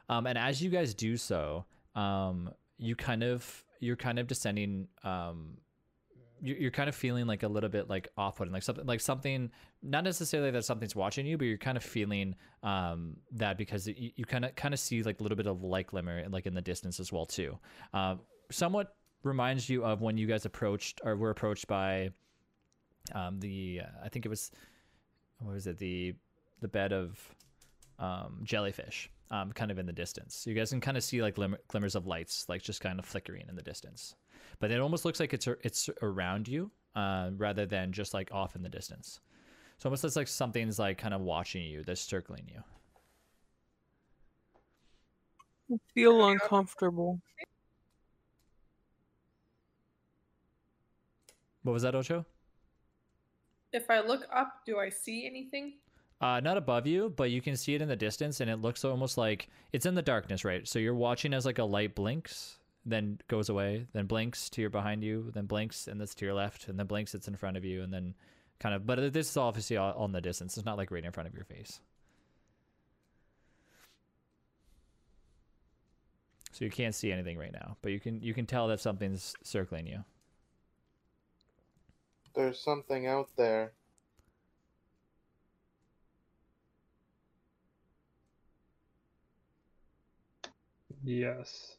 [0.09, 4.89] Um, and as you guys do so, um, you kind of you're kind of descending
[5.05, 5.59] um
[6.55, 9.51] you're kind of feeling like a little bit like off-putting like something like something
[9.83, 14.11] not necessarily that something's watching you but you're kind of feeling um that because you,
[14.17, 16.55] you kind of kind of see like a little bit of light glimmer like in
[16.55, 17.59] the distance as well too.
[17.93, 22.11] Um somewhat reminds you of when you guys approached or were approached by
[23.15, 24.51] um the uh, i think it was
[25.39, 26.15] what was it the
[26.61, 27.19] the bed of
[27.99, 30.35] um jellyfish um kind of in the distance.
[30.37, 32.99] So you guys can kind of see like glimmer, glimmers of lights like just kind
[32.99, 34.15] of flickering in the distance
[34.59, 38.57] but it almost looks like it's it's around you uh, rather than just like off
[38.57, 39.21] in the distance.
[39.79, 42.63] So almost looks like something's like kind of watching you, that's circling you.
[45.75, 47.21] I feel uncomfortable.
[51.63, 52.25] What was that, Ocho?
[53.73, 55.75] If I look up, do I see anything?
[56.21, 58.85] Uh, not above you, but you can see it in the distance, and it looks
[58.85, 60.67] almost like it's in the darkness, right?
[60.67, 62.56] So you're watching as like a light blinks,
[62.87, 66.35] then goes away, then blinks to your behind you, then blinks, and that's to your
[66.35, 68.15] left, and then blinks, it's in front of you, and then
[68.61, 68.87] kind of.
[68.87, 70.57] But this is obviously all, all in the distance.
[70.57, 71.81] It's not like right in front of your face.
[76.53, 79.35] So you can't see anything right now, but you can you can tell that something's
[79.43, 80.05] circling you.
[82.35, 83.73] There's something out there.
[91.05, 91.77] Yes.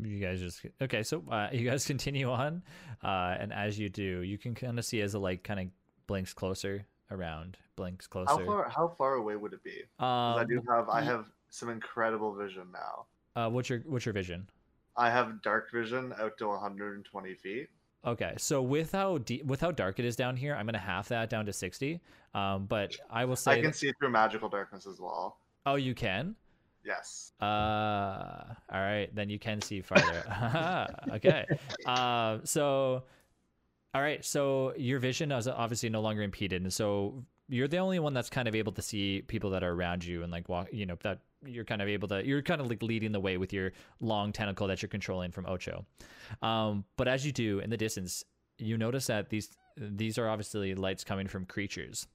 [0.00, 1.02] You guys just okay.
[1.02, 2.62] So uh, you guys continue on,
[3.02, 5.66] uh, and as you do, you can kind of see as the light kind of
[6.06, 8.30] blinks closer around, blinks closer.
[8.30, 8.68] How far?
[8.68, 9.82] How far away would it be?
[9.98, 10.88] 'Cause I do Um, have.
[10.88, 13.06] i have some incredible vision now.
[13.34, 14.48] Uh, what's your what's your vision?
[14.96, 17.68] I have dark vision out to 120 feet.
[18.04, 21.08] Okay, so with how deep, with how dark it is down here, I'm gonna half
[21.08, 22.00] that down to sixty.
[22.34, 25.38] Um, but I will say, I can that- see through magical darkness as well.
[25.66, 26.36] oh, you can.
[26.88, 27.32] Yes.
[27.38, 27.44] Uh,
[28.72, 30.24] all right, then you can see farther.
[31.12, 31.44] okay.
[31.84, 33.04] Uh, so,
[33.94, 37.98] all right, so your vision is obviously no longer impeded, and so you're the only
[37.98, 40.68] one that's kind of able to see people that are around you and like walk.
[40.72, 42.26] You know that you're kind of able to.
[42.26, 45.44] You're kind of like leading the way with your long tentacle that you're controlling from
[45.46, 45.84] Ocho.
[46.40, 48.24] Um, but as you do in the distance,
[48.56, 52.06] you notice that these these are obviously lights coming from creatures,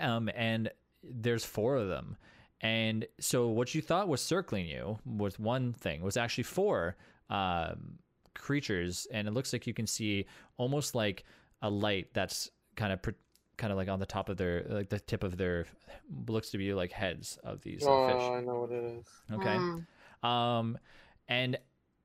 [0.00, 0.70] um, and
[1.02, 2.16] there's four of them.
[2.60, 6.96] And so what you thought was circling you was one thing was actually four
[7.30, 7.98] um,
[8.34, 10.26] creatures, and it looks like you can see
[10.58, 11.24] almost like
[11.62, 13.10] a light that's kind of pr-
[13.56, 15.66] kind of like on the top of their like the tip of their
[16.28, 18.22] looks to be like heads of these Oh, fish.
[18.22, 19.06] I know what it is.
[19.32, 19.56] Okay.
[19.56, 20.26] Hmm.
[20.26, 20.78] Um,
[21.28, 21.58] and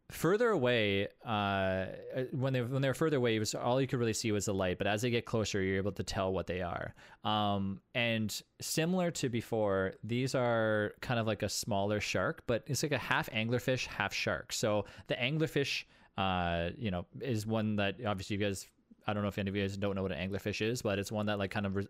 [0.10, 1.86] further away, uh,
[2.32, 4.78] when they when they're further away, was all you could really see was the light.
[4.78, 6.94] But as they get closer, you're able to tell what they are.
[7.24, 12.84] Um, and similar to before, these are kind of like a smaller shark, but it's
[12.84, 14.54] like a half anglerfish, half shark.
[14.54, 15.86] So the anglerfish,
[16.18, 18.68] uh, you know, is one that obviously you guys.
[19.08, 20.98] I don't know if any of you guys don't know what an anglerfish is, but
[20.98, 21.88] it's one that like kind of re-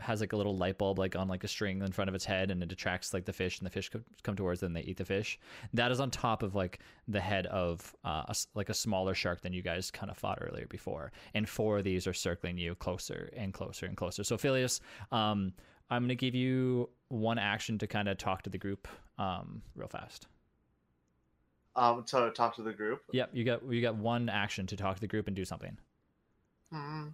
[0.00, 2.24] has like a little light bulb like on like a string in front of its
[2.24, 3.90] head and it attracts like the fish and the fish
[4.22, 5.38] come towards it and they eat the fish.
[5.72, 9.14] That is on top of like the head of uh, a s like a smaller
[9.14, 11.12] shark than you guys kind of fought earlier before.
[11.34, 14.24] And four of these are circling you closer and closer and closer.
[14.24, 14.80] So Phileas
[15.12, 15.52] um
[15.90, 19.62] i'm going to give you one action to kind of talk to the group um
[19.74, 20.26] real fast.
[21.76, 23.02] Um, to talk to the group.
[23.12, 25.76] yep you got you got one action to talk to the group and do something.
[26.72, 27.08] Hmm.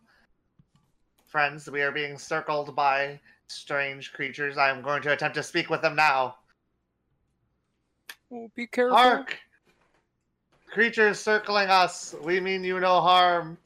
[1.30, 4.58] Friends, we are being circled by strange creatures.
[4.58, 6.34] I am going to attempt to speak with them now.
[8.32, 8.96] Oh, be careful.
[8.96, 9.38] Hark!
[10.72, 12.16] Creatures circling us.
[12.22, 13.56] We mean you no harm.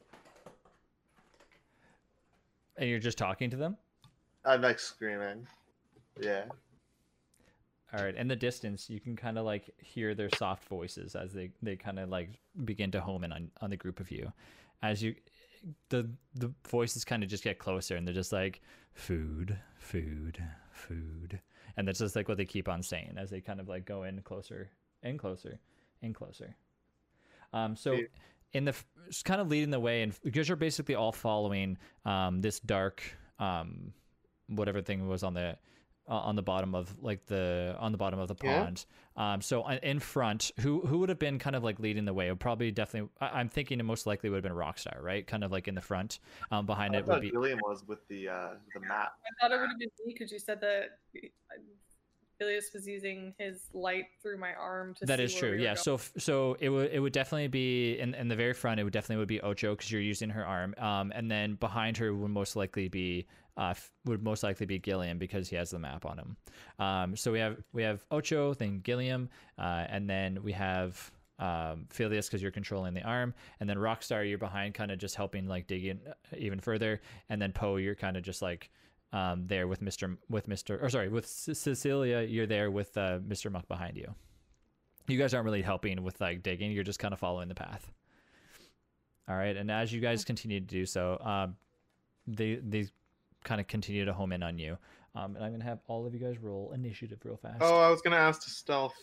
[2.77, 3.77] and you're just talking to them
[4.45, 5.47] I'm like screaming.
[6.19, 6.43] Yeah.
[7.97, 11.33] All right, in the distance, you can kind of like hear their soft voices as
[11.33, 12.29] they they kind of like
[12.63, 14.31] begin to home in on on the group of you,
[14.83, 15.15] as you
[15.89, 18.61] the the voices kind of just get closer and they're just like
[18.93, 21.39] food, food, food,
[21.77, 24.03] and that's just like what they keep on saying as they kind of like go
[24.03, 24.69] in closer
[25.03, 25.59] and closer
[26.01, 26.55] and closer.
[27.53, 28.01] Um, so Yeah.
[28.53, 28.75] in the
[29.23, 33.01] kind of leading the way, and because you're basically all following um this dark
[33.39, 33.93] um
[34.47, 35.57] whatever thing was on the
[36.07, 38.63] uh, on the bottom of like the on the bottom of the Yeah.
[38.63, 38.85] pond.
[39.17, 42.13] Um, so uh, in front, who who would have been kind of like leading the
[42.13, 42.29] way?
[42.29, 43.09] Would probably definitely.
[43.19, 45.25] I, I'm thinking it most likely would have been Rockstar, right?
[45.25, 46.19] Kind of like in the front.
[46.51, 49.13] Um, behind I it would be Gilliam was with the uh, the map.
[49.25, 50.99] I thought it would have been me because you said that
[52.37, 55.51] Phileas was using his light through my arm to That see is where true.
[55.51, 55.75] we were Yeah.
[55.75, 55.77] going.
[55.77, 58.79] So so it would it would definitely be in in the very front.
[58.79, 60.75] It would definitely would be Ocho because you're using her arm.
[60.77, 63.25] Um, and then behind her would most likely be
[63.57, 63.73] uh
[64.05, 66.37] would most likely be Gilliam because he has the map on him.
[66.79, 71.85] Um, so we have we have Ocho, then Gilliam, uh, and then we have um
[71.89, 75.47] Phileas because you're controlling the arm, and then Rockstar you're behind, kind of just helping
[75.47, 78.69] like dig in uh, even further, and then Poe you're kind of just like
[79.13, 83.19] um there with Mister with Mister or sorry with C- Cecilia you're there with uh,
[83.25, 84.13] Mister Muck behind you.
[85.07, 87.91] You guys aren't really helping with like digging you're just kind of following the path.
[89.29, 91.55] All right and as you guys continue to do so um
[92.27, 92.87] they they
[93.45, 94.77] kind of continue to home in on you
[95.15, 97.89] um and i'm gonna have all of you guys roll initiative real fast Oh, I
[97.89, 98.93] was gonna ask to stealth.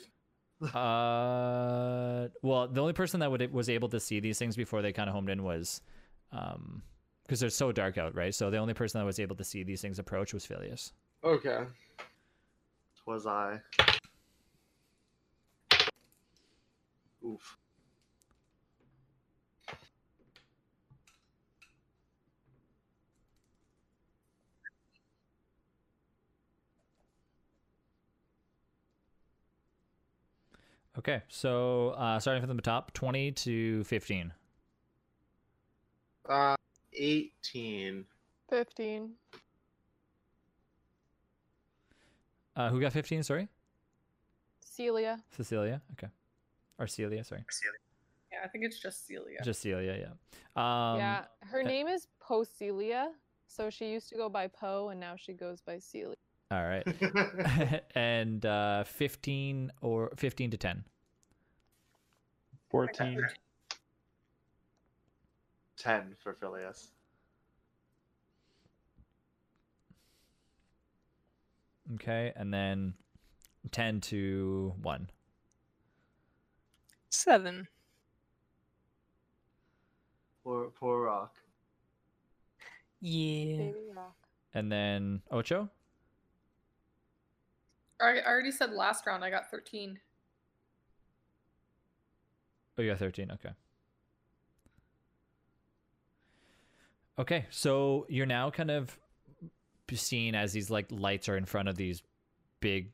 [0.74, 4.92] uh well the only person that would was able to see these things before they
[4.92, 5.80] kind of homed in was
[6.32, 6.82] um
[7.24, 9.62] because they're so dark out right so the only person that was able to see
[9.64, 10.92] these things approach was Phileas.
[11.24, 11.64] Okay.
[13.06, 13.60] Was I?
[17.24, 17.56] Oof.
[30.98, 34.32] Okay so uh starting from the top 20 to 15
[36.28, 36.54] Uh,
[36.92, 38.04] eighteen.
[38.50, 39.10] 15.
[42.56, 43.48] uh who got 15 sorry
[44.60, 45.22] Celia.
[45.36, 45.82] Cecilia.
[45.92, 46.08] Okay.
[46.78, 47.44] Or Celia, sorry.
[48.32, 49.38] yeah, I think it's just Celia.
[49.44, 50.12] Just Celia, yeah.
[50.56, 53.10] Um, yeah, her uh, name is Poe Celia.
[53.46, 56.16] So she used to go by Poe and now she goes by Celia.
[56.52, 56.86] All right.
[57.94, 60.84] and uh, 15 or 15 to 10.
[62.70, 63.26] 14.
[65.78, 66.90] Ten for Phileas.
[71.94, 72.32] Okay.
[72.36, 72.94] And then
[73.70, 75.10] 10 to 1.
[77.08, 77.66] Seven.
[80.44, 81.34] Poor poor Rock.
[83.00, 83.56] Yeah.
[83.56, 84.16] Baby Rock.
[84.54, 85.70] And then Ocho?
[88.02, 89.98] I already said last round I got 13.
[92.78, 93.30] Oh, you got 13.
[93.30, 93.50] Okay.
[97.18, 97.46] Okay.
[97.50, 98.98] So you're now kind of
[99.92, 102.02] seen as these like lights are in front of these
[102.60, 102.92] big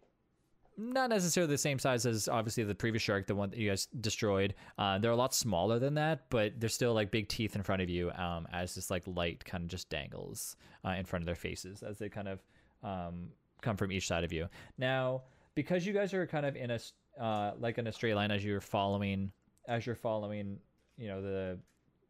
[0.79, 3.89] not necessarily the same size as obviously the previous shark, the one that you guys
[4.01, 4.55] destroyed.
[4.79, 7.83] Uh, they're a lot smaller than that, but they're still like big teeth in front
[7.83, 11.27] of you um, as this like light kind of just dangles uh, in front of
[11.27, 12.41] their faces as they kind of
[12.85, 14.49] um, come from each side of you.
[14.77, 15.23] Now,
[15.55, 16.79] because you guys are kind of in a
[17.21, 19.33] uh, like in a straight line as you're following
[19.67, 20.59] as you're following,
[20.97, 21.59] you know the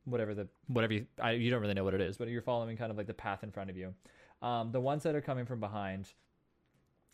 [0.04, 2.76] whatever the whatever you I, you don't really know what it is, but you're following
[2.76, 3.94] kind of like the path in front of you.
[4.42, 6.12] Um, the ones that are coming from behind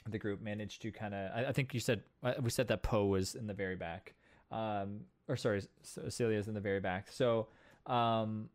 [0.09, 2.83] the group managed to kind of I, I think you said uh, we said that
[2.83, 4.15] Poe was in the very back
[4.51, 7.49] um or sorry Celia's in the very back so
[7.87, 8.49] um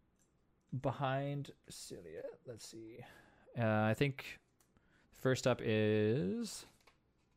[0.82, 3.00] behind Celia let's see
[3.60, 4.40] uh, I think
[5.20, 6.66] first up is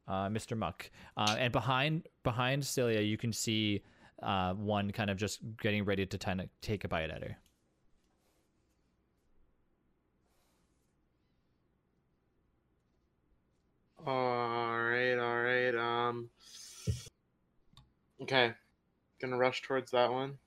[0.09, 0.57] uh, Mr.
[0.57, 3.83] Muck uh, and behind behind Celia you can see
[4.23, 7.37] uh, one kind of just getting ready to kind of take a bite at her
[14.05, 15.75] All right, all right.
[15.77, 16.29] Um.
[18.21, 18.53] Okay,
[19.21, 20.39] gonna rush towards that one.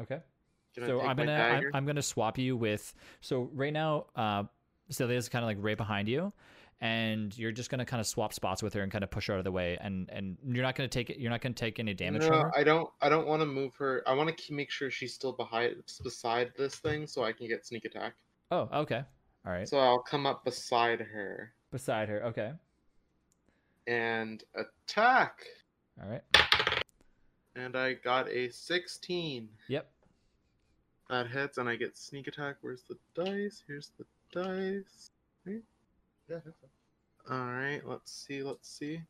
[0.00, 0.20] okay
[0.74, 1.64] Gonna so I'm gonna I'm.
[1.74, 4.44] I'm gonna swap you with so right now uh
[4.92, 6.32] Celia's kind of like right behind you
[6.80, 9.34] and you're just gonna kind of swap spots with her and kind of push her
[9.34, 11.78] out of the way and and you're not gonna take it you're not gonna take
[11.78, 12.90] any damage from no, her I don't.
[13.00, 14.02] I don't want to move her.
[14.06, 17.64] I want to make sure she's still behind, beside this thing, so I can get
[17.64, 18.14] sneak attack.
[18.50, 19.02] oh okay
[19.46, 22.52] all right So I'll come up beside her beside her okay
[23.86, 25.44] and attack.
[26.02, 26.22] all right
[27.54, 29.48] And I got a 16.
[29.68, 29.90] yep
[31.10, 32.56] That hits, and I get sneak attack.
[32.60, 33.62] Where's the dice?
[33.68, 35.10] Here's the dice.
[35.46, 35.58] Yeah,
[36.28, 36.70] that's it.
[37.30, 38.42] All right, let's see.
[38.42, 39.00] Let's see.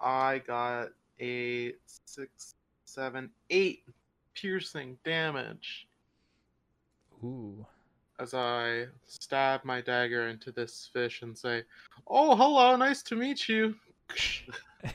[0.00, 0.88] I got
[1.20, 1.74] a
[2.06, 2.54] six,
[2.86, 3.84] seven, eight
[4.34, 5.86] piercing damage
[7.22, 7.66] ooh
[8.18, 11.64] as I stab my dagger into this fish and say,
[12.06, 13.74] "Oh, hello, nice to meet you."
[14.12, 14.94] all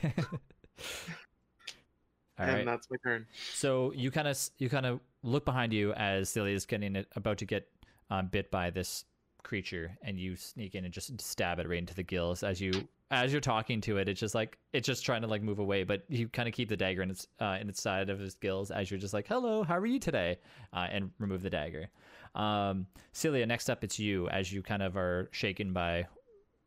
[2.38, 3.26] and right that's my turn.
[3.52, 7.08] So you kind of you kind of look behind you as Celia is getting it,
[7.16, 7.68] about to get
[8.10, 9.04] um, bit by this
[9.42, 12.42] creature, and you sneak in and just stab it right into the gills.
[12.42, 12.72] As you
[13.10, 15.84] as you're talking to it, it's just like it's just trying to like move away,
[15.84, 18.34] but you kind of keep the dagger in its uh, in its side of its
[18.34, 20.38] gills as you're just like, "Hello, how are you today?"
[20.72, 21.88] Uh, and remove the dagger.
[22.34, 26.06] Um, Celia, next up, it's you as you kind of are shaken by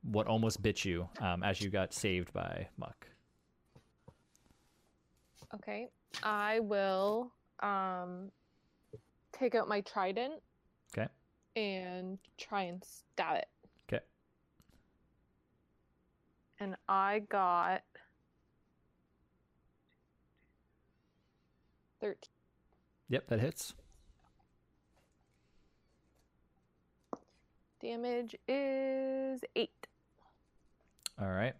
[0.03, 3.05] what almost bit you um, as you got saved by Muck.
[5.53, 5.89] Okay.
[6.23, 7.31] I will
[7.61, 8.31] um
[9.33, 10.41] take out my trident.
[10.93, 11.07] 'Kay.
[11.59, 13.47] And try and stab it.
[13.91, 14.01] Okay.
[16.57, 17.81] And I got
[21.99, 22.15] 13.
[23.09, 23.73] Yep, that hits.
[27.81, 29.69] Damage is 8.
[31.19, 31.55] All right.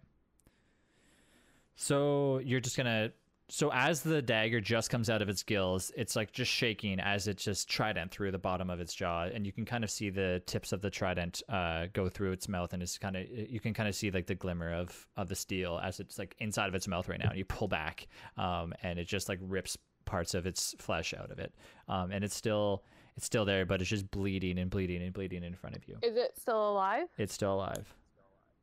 [1.76, 3.10] So you're just gonna.
[3.50, 7.26] So as the dagger just comes out of its gills, it's like just shaking as
[7.26, 10.08] it just trident through the bottom of its jaw, and you can kind of see
[10.08, 13.58] the tips of the trident uh, go through its mouth, and it's kind of you
[13.58, 16.68] can kind of see like the glimmer of of the steel as it's like inside
[16.68, 17.30] of its mouth right now.
[17.30, 21.30] And you pull back, um, and it just like rips parts of its flesh out
[21.30, 21.52] of it,
[21.88, 22.84] um, and it's still
[23.16, 25.96] it's still there, but it's just bleeding and bleeding and bleeding in front of you.
[26.02, 27.08] Is it still alive?
[27.18, 27.92] It's still alive.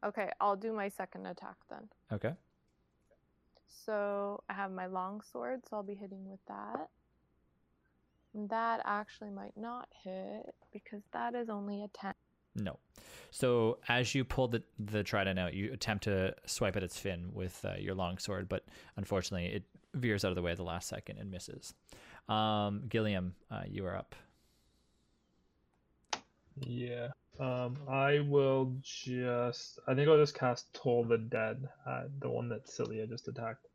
[0.06, 1.90] Okay, I'll do my second attack then.
[2.14, 2.34] Okay.
[3.68, 6.90] So I have my long sword, so I'll be hitting with that.
[8.34, 12.14] And that actually might not hit because that is only a 10.
[12.56, 12.78] No.
[13.32, 17.30] So as you pull the the trident out, you attempt to swipe at its fin
[17.34, 18.66] with uh, your long sword, but
[18.96, 19.64] unfortunately, it
[19.94, 21.74] veers out of the way at the last second and misses.
[22.28, 24.16] Um, Gilliam, uh, you are up.
[26.60, 27.10] Yeah.
[27.40, 29.80] Um, I will just.
[29.88, 31.68] I think I'll just cast Toll the Dead,
[32.20, 33.68] the one that Celia just attacked.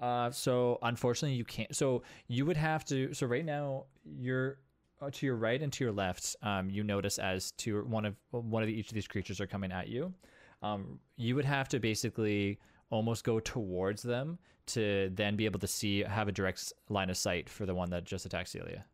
[0.00, 1.74] Uh, so unfortunately, you can't.
[1.74, 3.14] So you would have to.
[3.14, 4.58] So right now, you're
[5.00, 6.36] uh, to your right and to your left.
[6.42, 9.46] Um, you notice as to one of one of the, each of these creatures are
[9.46, 10.12] coming at you.
[10.62, 12.58] Um, you would have to basically
[12.90, 17.16] almost go towards them to then be able to see have a direct line of
[17.16, 18.84] sight for the one that just attacked Celia.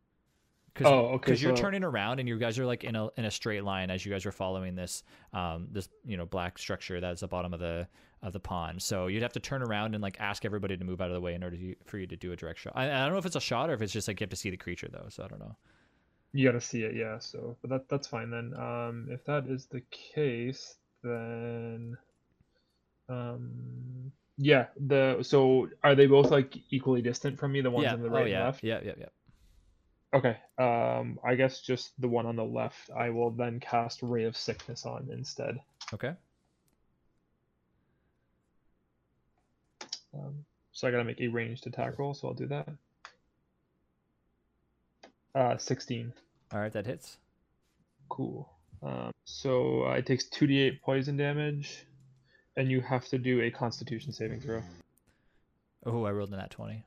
[0.81, 3.26] Cause, Oh, okay, Because you're turning around and you guys are like in a in
[3.26, 5.03] a straight line as you guys are following this
[5.35, 7.87] um this you know black structure that's the bottom of the
[8.22, 8.83] of the pond.
[8.83, 11.20] So you'd have to turn around and like ask everybody to move out of the
[11.20, 12.72] way in order to, for you to do a direct shot.
[12.76, 14.31] I, I don't know if it's a shot or if it's just like you have
[14.31, 15.07] to see the creature though.
[15.09, 15.57] So I don't know.
[16.33, 17.18] You gotta see it, yeah.
[17.18, 18.55] So, but that that's fine then.
[18.57, 21.97] Um, if that is the case, then,
[23.09, 24.66] um, yeah.
[24.87, 27.62] The so are they both like equally distant from me?
[27.62, 27.95] The ones yeah.
[27.95, 28.62] on the oh right and left.
[28.62, 28.78] Yeah.
[28.85, 28.93] Yeah.
[28.97, 29.07] Yeah.
[30.13, 30.37] Okay.
[30.59, 32.91] Um, I guess just the one on the left.
[32.97, 35.61] I will then cast Ray of Sickness on instead.
[35.95, 36.15] Okay.
[40.13, 42.69] Um, so I gotta make a ranged attack roll, so I'll do that.
[45.35, 46.13] Uh, 16.
[46.53, 47.19] All right, that hits.
[48.09, 48.49] Cool.
[48.83, 51.87] Um, so uh, it takes 2d8 poison damage,
[52.57, 54.63] and you have to do a Constitution saving throw.
[55.87, 56.85] Oh, I rolled in that 20.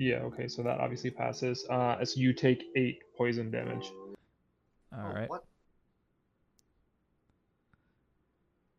[0.00, 0.20] Yeah.
[0.20, 0.48] Okay.
[0.48, 1.66] So that obviously passes.
[1.68, 3.92] Uh, so you take eight poison damage.
[4.96, 5.24] All right.
[5.24, 5.26] Oh.
[5.26, 5.44] What?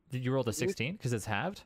[0.10, 1.64] Did you roll the sixteen because it's halved?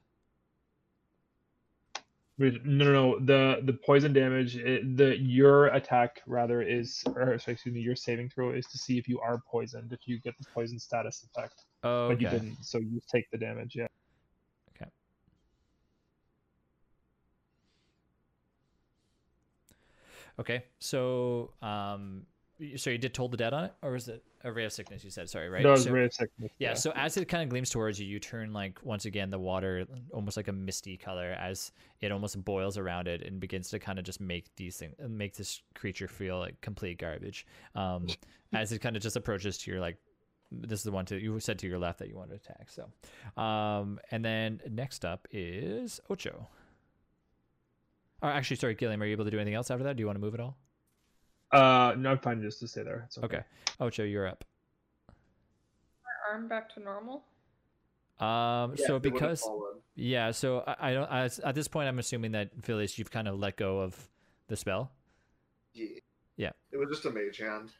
[2.37, 3.19] No, no, no.
[3.19, 7.95] The the poison damage, it, the your attack rather is, or sorry, excuse me, your
[7.95, 9.93] saving throw is to see if you are poisoned.
[9.93, 13.37] If you get the poison status effect, Oh, but you didn't, so you take the
[13.37, 13.77] damage.
[13.77, 13.87] Yeah.
[20.39, 22.25] Okay, so um,
[22.77, 25.03] so you did toll the dead on it, or was it a ray of sickness?
[25.03, 25.65] You said sorry, right?
[25.65, 26.51] Was so, ray of sickness.
[26.57, 29.39] yeah, So as it kind of gleams towards you, you turn like once again the
[29.39, 31.71] water almost like a misty color as
[32.01, 35.35] it almost boils around it and begins to kind of just make these things make
[35.35, 37.45] this creature feel like complete garbage.
[37.75, 38.07] Um,
[38.53, 39.97] as it kind of just approaches to your like
[40.51, 42.69] this is the one to you said to your left that you want to attack.
[42.69, 46.47] So, um, and then next up is Ocho.
[48.21, 49.97] Or actually, sorry, Gilliam, are you able to do anything else after that?
[49.97, 50.57] Do you want to move at all?
[51.51, 53.03] Uh, no, I'm fine just to stay there.
[53.05, 53.41] It's Okay.
[53.79, 54.43] Ocho, you're up.
[56.03, 57.23] My arm back to normal.
[58.19, 59.47] Um, Yeah, so because
[59.95, 63.27] yeah, so I, I don't I, at this point I'm assuming that Phileas, you've kind
[63.27, 64.09] of let go of
[64.47, 64.91] the spell.
[65.73, 65.87] Yeah.
[66.37, 66.51] Yeah.
[66.71, 67.71] It was just a mage hand.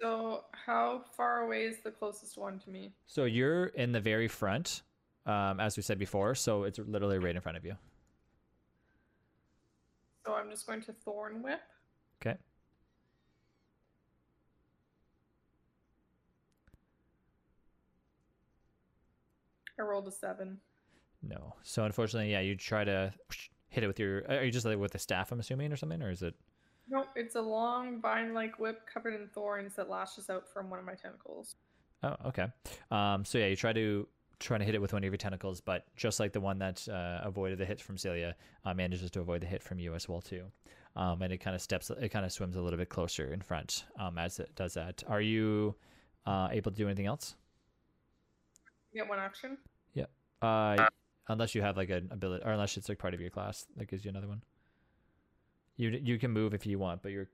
[0.00, 2.92] So how far away is the closest one to me?
[3.06, 4.82] So you're in the very front,
[5.26, 6.34] um, as we said before.
[6.34, 7.76] So it's literally right in front of you.
[10.26, 11.60] So I'm just going to thorn whip.
[12.20, 12.36] Okay.
[19.78, 20.58] I rolled a seven.
[21.22, 21.54] No.
[21.62, 23.12] So unfortunately, yeah, you try to
[23.68, 24.24] hit it with your.
[24.28, 25.32] Are you just like with the staff?
[25.32, 26.34] I'm assuming, or something, or is it?
[26.90, 30.84] Nope, it's a long vine-like whip covered in thorns that lashes out from one of
[30.84, 31.54] my tentacles.
[32.02, 32.46] Oh, okay.
[32.90, 34.08] Um, so yeah, you try to
[34.40, 36.88] try to hit it with one of your tentacles, but just like the one that
[36.88, 38.34] uh, avoided the hit from Celia,
[38.64, 40.46] uh, manages to avoid the hit from you as well too.
[40.96, 43.40] Um, and it kind of steps, it kind of swims a little bit closer in
[43.40, 45.04] front um, as it does that.
[45.06, 45.76] Are you
[46.26, 47.34] Uh, able to do anything else?
[48.92, 49.56] You get one action.
[50.42, 50.88] Uh,
[51.28, 53.88] unless you have like an ability, or unless it's like part of your class that
[53.88, 54.42] gives you another one.
[55.76, 57.28] You you can move if you want, but you're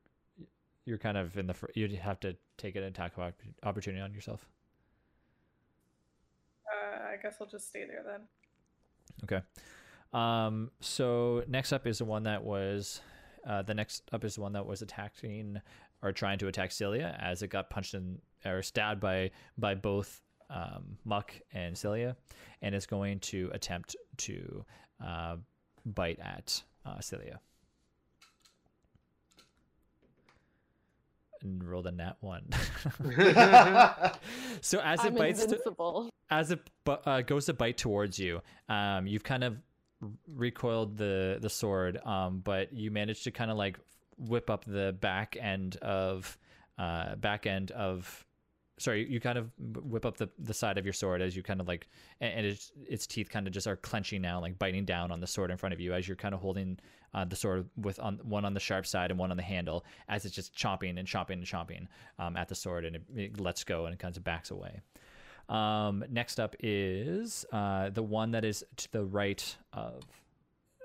[0.84, 3.32] you're kind of in the fr- you'd have to take an attack of
[3.62, 4.48] opportunity on yourself.
[7.16, 8.20] I guess I'll just stay there then.
[9.24, 9.42] Okay.
[10.12, 10.70] Um.
[10.80, 13.00] So next up is the one that was,
[13.46, 15.60] uh, the next up is the one that was attacking
[16.02, 20.22] or trying to attack Celia as it got punched in or stabbed by by both
[20.50, 22.16] um, Muck and Celia,
[22.62, 24.64] and is going to attempt to
[25.04, 25.36] uh,
[25.84, 27.40] bite at uh, Celia.
[31.46, 32.48] And roll the nat one.
[34.60, 36.10] so as it I'm bites, to, invincible.
[36.28, 39.56] as it uh, goes to bite towards you, um, you've kind of
[40.26, 43.78] recoiled the the sword, um, but you manage to kind of like
[44.18, 46.36] whip up the back end of
[46.78, 48.25] uh, back end of.
[48.78, 51.62] Sorry, you kind of whip up the, the side of your sword as you kind
[51.62, 51.88] of like,
[52.20, 55.20] and, and its its teeth kind of just are clenching now, like biting down on
[55.20, 56.78] the sword in front of you as you're kind of holding
[57.14, 59.84] uh, the sword with on one on the sharp side and one on the handle,
[60.08, 61.86] as it's just chomping and chomping and chomping
[62.18, 64.80] um, at the sword, and it, it lets go and it kind of backs away.
[65.48, 70.02] Um, next up is uh, the one that is to the right of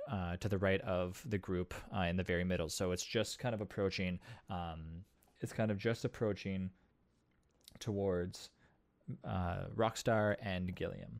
[0.09, 2.69] uh, to the right of the group uh, in the very middle.
[2.69, 4.19] So it's just kind of approaching.
[4.49, 5.03] Um,
[5.41, 6.69] it's kind of just approaching
[7.81, 8.49] towards
[9.25, 11.19] uh, Rockstar and Gilliam,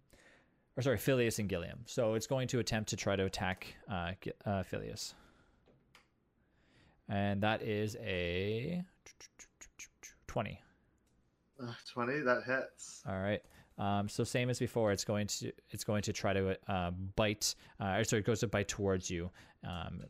[0.78, 1.80] or sorry, Phileas and Gilliam.
[1.86, 4.12] So it's going to attempt to try to attack uh,
[4.46, 5.14] uh, Phileas,
[7.10, 8.84] and that is a
[10.28, 10.62] twenty.
[11.62, 13.04] Uh, Twenty that hits.
[13.08, 13.42] All right.
[13.78, 17.56] Um, so same as before, it's going to it's going to try to uh, bite.
[17.80, 19.30] Uh, sorry, it goes to bite towards you.
[19.64, 20.02] Um,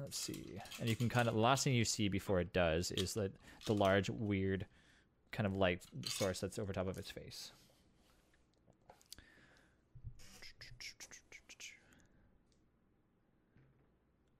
[0.00, 2.90] let's see, and you can kind of the last thing you see before it does
[2.92, 3.32] is that
[3.66, 4.66] the large weird
[5.32, 7.52] kind of light source that's over top of its face.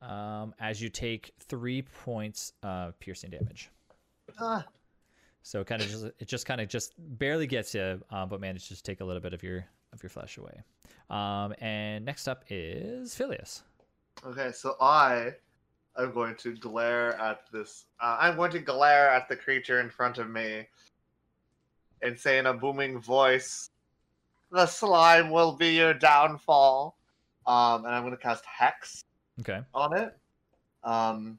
[0.00, 3.70] Um, as you take three points of piercing damage.
[4.40, 4.66] Ah,
[5.42, 8.78] So kind of just it just kind of just barely gets you, um, but manages
[8.78, 10.62] to take a little bit of your of your flesh away.
[11.08, 13.62] Um, and next up is Phileas.
[14.26, 15.34] Okay, so I
[15.98, 17.86] am going to glare at this.
[18.00, 20.66] Uh, I'm going to glare at the creature in front of me
[22.02, 23.70] and say in a booming voice,
[24.50, 26.96] "The slime will be your downfall."
[27.46, 29.04] Um, and I'm going to cast Hex
[29.40, 29.60] Okay.
[29.74, 30.16] on it.
[30.84, 31.38] Um,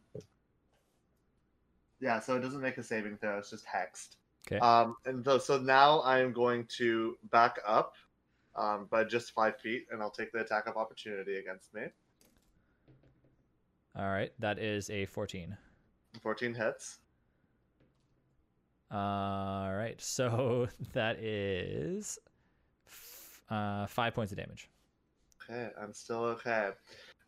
[2.00, 4.18] yeah, so it doesn't make a saving throw; it's just hexed.
[4.48, 4.60] Okay.
[4.60, 7.94] Um, and so, so now I am going to back up
[8.56, 11.84] um, by just five feet, and I'll take the attack of opportunity against me.
[13.96, 14.32] All right.
[14.40, 15.56] That is a 14.
[16.22, 17.00] 14 hits.
[18.92, 19.96] All right.
[20.00, 22.18] So that is
[22.88, 24.70] f- uh, five points of damage.
[25.50, 26.70] Okay, I'm still okay.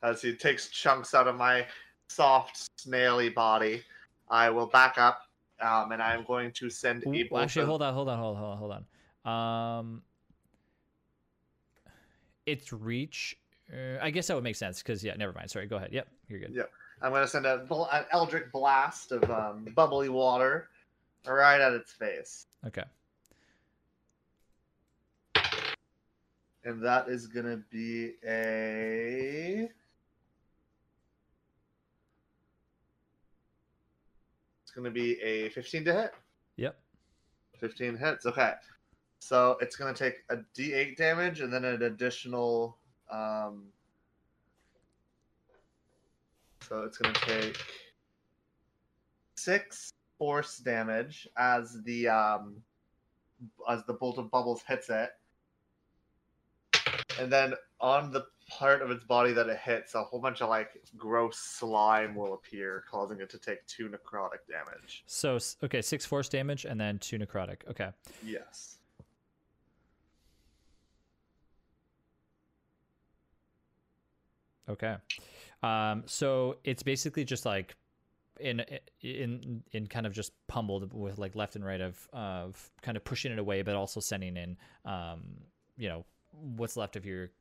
[0.03, 1.66] As he takes chunks out of my
[2.09, 3.84] soft, snaily body,
[4.30, 5.22] I will back up,
[5.59, 8.38] um, and I'm going to send a Ooh, actually, of- hold on, hold on, hold
[8.38, 8.86] on, hold
[9.26, 9.80] on.
[9.80, 10.01] Um,
[12.45, 13.38] its reach.
[13.72, 15.16] Uh, I guess that would make sense because yeah.
[15.16, 15.49] Never mind.
[15.49, 15.66] Sorry.
[15.66, 15.89] Go ahead.
[15.91, 16.07] Yep.
[16.28, 16.53] You're good.
[16.55, 16.71] Yep.
[17.01, 20.69] I'm going to send a bl- an eldritch blast of um, bubbly water
[21.28, 22.84] right at its face, Okay.
[26.63, 29.69] and that is going to be a.
[34.63, 36.13] It's going to be a 15 to hit.
[36.57, 36.78] Yep.
[37.59, 38.26] 15 hits.
[38.26, 38.53] Okay.
[39.19, 42.78] So it's going to take a d8 damage and then an additional.
[43.11, 43.65] Um,
[46.68, 47.57] so it's going to take
[49.36, 52.55] six force damage as the um,
[53.70, 55.09] as the bolt of bubbles hits it,
[57.20, 60.49] and then on the part of its body that it hits, a whole bunch of
[60.49, 65.03] like gross slime will appear, causing it to take two necrotic damage.
[65.05, 67.57] So okay, six force damage and then two necrotic.
[67.70, 67.89] Okay.
[68.24, 68.78] Yes.
[74.68, 74.95] Okay.
[75.66, 77.76] Um, so it's basically just like
[78.39, 78.63] in
[79.01, 83.03] in in kind of just pummeled with like left and right of of kind of
[83.03, 85.22] pushing it away, but also sending in um,
[85.78, 87.32] you know what's left of your.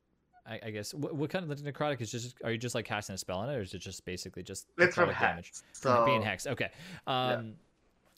[0.47, 3.15] I, I guess what, what kind of necrotic is just are you just like casting
[3.15, 5.63] a spell on it, or is it just basically just It's from damage Hex.
[5.73, 6.47] from being hexed?
[6.47, 6.69] Okay.
[7.07, 7.55] Um,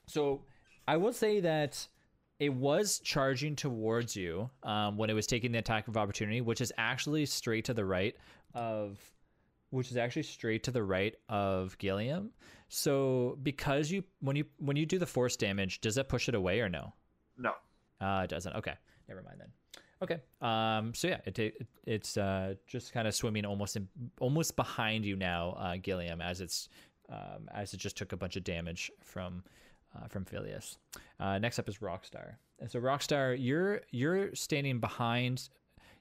[0.06, 0.42] so
[0.88, 1.86] I will say that
[2.38, 6.60] it was charging towards you um, when it was taking the attack of opportunity, which
[6.60, 8.16] is actually straight to the right
[8.54, 8.98] of,
[9.76, 12.30] which is actually straight to the right of Gilliam.
[12.68, 16.34] So because you when you when you do the force damage, does that push it
[16.34, 16.92] away or no?
[17.38, 17.52] No.
[18.00, 18.56] Uh, it doesn't.
[18.56, 18.74] Okay,
[19.08, 19.48] never mind then.
[20.02, 20.20] Okay.
[20.40, 20.94] Um.
[20.94, 23.88] So yeah, it, it it's uh just kind of swimming almost in,
[24.20, 26.68] almost behind you now, uh, Gilliam, as it's
[27.08, 29.44] um as it just took a bunch of damage from
[29.96, 30.78] uh, from Phileas.
[31.20, 32.34] Uh, next up is Rockstar.
[32.58, 35.48] And so Rockstar, you're you're standing behind,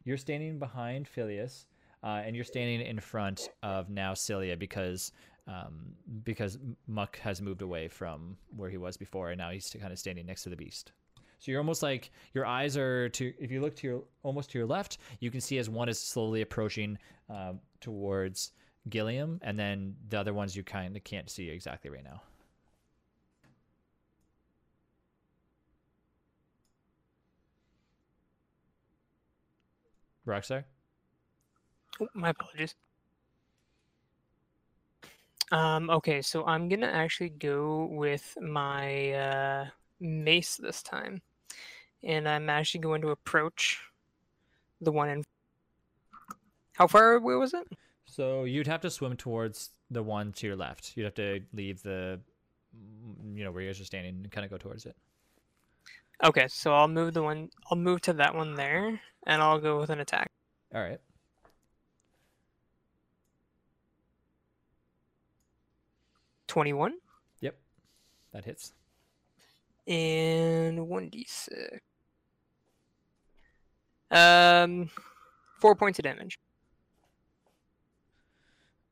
[0.03, 1.65] you're standing behind Phileas,
[2.05, 5.11] uh, and you're standing in front of now Celia because
[5.47, 5.93] um
[6.23, 9.99] because Muck has moved away from where he was before, and now he's kind of
[9.99, 10.91] standing next to the beast.
[11.39, 14.57] So you're almost like your eyes are to if you look to your almost to
[14.57, 16.97] your left, you can see as one is slowly approaching
[17.29, 18.51] uh, towards
[18.89, 22.21] Gilliam, and then the other ones you kind of can't see exactly right now.
[30.27, 30.65] Rockstar.
[32.01, 32.75] Oh, my apologies.
[35.51, 39.65] Um, okay, so I'm gonna actually go with my uh,
[39.99, 41.21] mace this time,
[42.03, 43.79] and I'm actually going to approach
[44.81, 45.23] the one in.
[46.73, 47.67] How far away was it?
[48.05, 50.97] So you'd have to swim towards the one to your left.
[50.97, 52.19] You'd have to leave the,
[53.33, 54.95] you know, where you guys are standing and kind of go towards it.
[56.23, 57.49] Okay, so I'll move the one.
[57.69, 60.31] I'll move to that one there, and I'll go with an attack.
[60.73, 60.99] All right.
[66.55, 66.93] Twenty-one
[67.41, 67.57] Yep.
[68.31, 68.71] That hits.
[69.85, 71.81] and one d six.
[74.09, 74.89] Um,
[75.59, 76.39] four points of damage.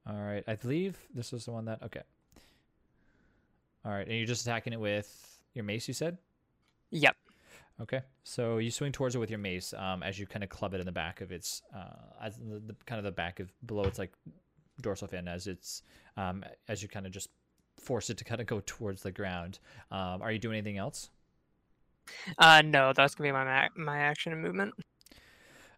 [0.05, 0.43] All right.
[0.45, 1.81] I believe this was the one that.
[1.83, 2.01] Okay.
[3.85, 5.87] All right, and you're just attacking it with your mace.
[5.87, 6.17] You said.
[6.91, 7.15] Yep.
[7.81, 10.73] Okay, so you swing towards it with your mace um, as you kind of club
[10.73, 13.51] it in the back of its, uh, as the, the kind of the back of
[13.65, 14.11] below its like
[14.81, 15.81] dorsal fin, as it's
[16.17, 17.29] um, as you kind of just
[17.83, 19.59] force it to kind of go towards the ground.
[19.91, 21.09] Um, are you doing anything else?
[22.37, 24.73] Uh, no, that's gonna be my ma- my action and movement.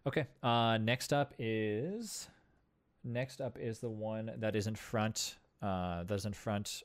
[0.06, 0.26] Okay.
[0.42, 2.28] Uh, next up is
[3.04, 5.36] next up is the one that is in front.
[5.62, 6.82] Uh, that's in front,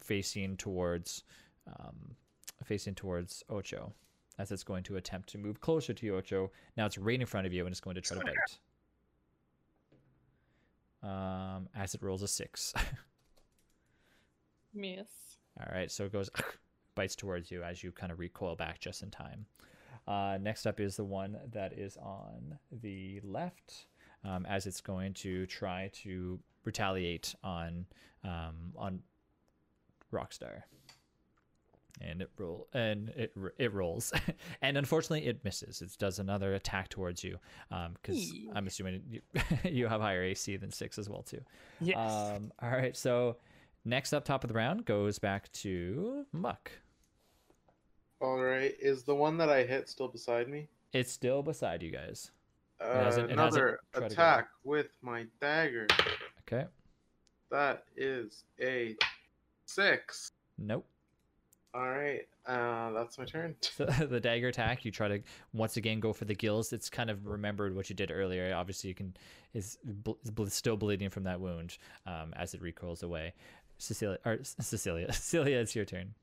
[0.00, 1.24] facing towards,
[1.66, 2.16] um,
[2.64, 3.92] facing towards Ocho,
[4.38, 6.50] as it's going to attempt to move closer to you, Ocho.
[6.76, 8.34] Now it's right in front of you, and it's going to try to bite.
[11.08, 12.72] Um, as it rolls a six.
[14.74, 15.08] Miss.
[15.58, 16.30] All right, so it goes
[16.94, 19.46] bites towards you as you kind of recoil back just in time.
[20.06, 23.86] Uh, next up is the one that is on the left,
[24.24, 27.86] um, as it's going to try to retaliate on
[28.22, 29.00] um, on
[30.12, 30.62] Rockstar,
[32.00, 34.12] and it roll and it it rolls,
[34.62, 35.80] and unfortunately it misses.
[35.80, 37.38] It does another attack towards you
[37.70, 38.50] because Eee.
[38.54, 39.20] I'm assuming you,
[39.64, 41.40] you have higher AC than six as well too.
[41.80, 41.96] Yes.
[41.98, 43.38] Um, all right, so
[43.84, 46.70] next up, top of the round goes back to Muck.
[48.20, 50.68] All right, is the one that I hit still beside me?
[50.92, 52.30] It's still beside you guys.
[52.80, 54.06] Uh, hasn't- it hasn't another tried to go.
[54.06, 55.86] attack with my dagger.
[56.40, 56.66] Okay.
[57.50, 58.96] That is a
[59.66, 60.30] six.
[60.58, 60.86] Nope.
[61.74, 63.56] All right, uh, that's my turn.
[63.62, 65.20] So the dagger attack, you try to
[65.52, 66.72] once again go for the gills.
[66.72, 68.54] It's kind of remembered what you did earlier.
[68.54, 69.16] Obviously, you can
[69.54, 69.76] is
[70.22, 71.76] is bl- still bleeding from that wound
[72.06, 73.34] um, as it recoils away.
[73.84, 76.14] Cecilia, or Cecilia, Cecilia, it's your turn.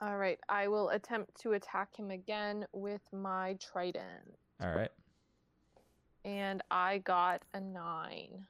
[0.00, 4.34] All right, I will attempt to attack him again with my trident.
[4.62, 4.90] All right.
[6.24, 8.46] And I got a nine.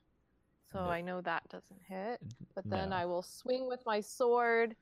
[0.72, 0.88] So No.
[0.88, 2.20] I know that doesn't hit.
[2.54, 2.96] But then No.
[2.96, 4.76] I will swing with my sword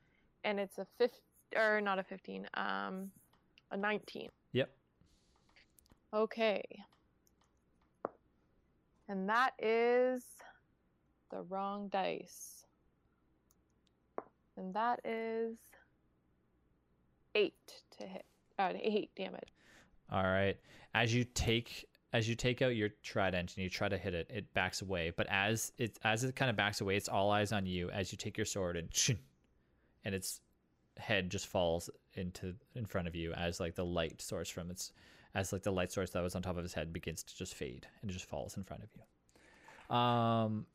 [0.44, 1.20] and it's a fifth
[1.56, 3.10] or not a 15, um
[3.70, 4.28] a 19.
[4.52, 4.70] Yep.
[6.14, 6.62] Okay.
[9.08, 10.24] And that is
[11.30, 12.57] the wrong dice.
[14.58, 15.56] And that is
[17.34, 17.54] eight
[17.98, 18.24] to hit.
[18.58, 19.52] Uh, eight damage.
[20.10, 20.56] All right.
[20.94, 24.30] As you take as you take out your trident and you try to hit it,
[24.34, 25.12] it backs away.
[25.16, 28.10] But as it as it kind of backs away, it's all eyes on you as
[28.10, 28.88] you take your sword and
[30.04, 30.40] and its
[30.96, 34.92] head just falls into in front of you as like the light source from its
[35.34, 37.54] as like the light source that was on top of his head begins to just
[37.54, 39.96] fade and just falls in front of you.
[39.96, 40.66] Um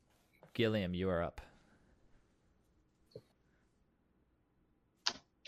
[0.53, 1.41] Gilliam, you are up.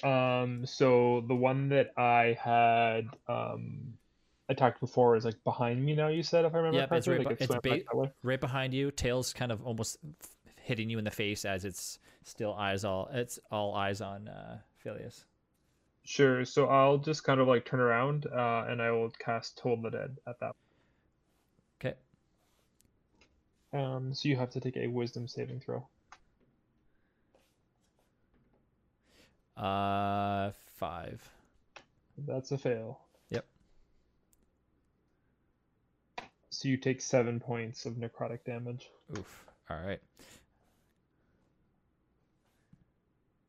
[0.04, 3.94] Um, so the one that I had um
[4.50, 6.10] attacked before is like behind me now.
[6.10, 8.74] You said, if I remember Yep, it's correctly, right like be- it's ba- right behind
[8.74, 8.92] you.
[8.92, 9.98] Tails kind of almost
[10.62, 14.58] hitting you in the face as it's still eyes all it's all eyes on uh,
[14.80, 15.26] Phileas.
[16.04, 16.46] Sure.
[16.46, 19.90] So I'll just kind of like turn around, uh, and I will cast Toll the
[19.90, 20.52] Dead at that.
[21.80, 21.96] Okay.
[23.74, 25.88] Um, so you have to take a Wisdom saving throw.
[29.58, 31.28] Uh, five.
[32.18, 33.00] That's a fail.
[33.30, 33.46] Yep.
[36.50, 38.90] So you take seven points of necrotic damage.
[39.18, 39.46] Oof.
[39.70, 40.00] All right.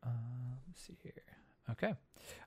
[0.04, 0.12] Um,
[0.68, 1.12] let's see here.
[1.70, 1.94] Okay.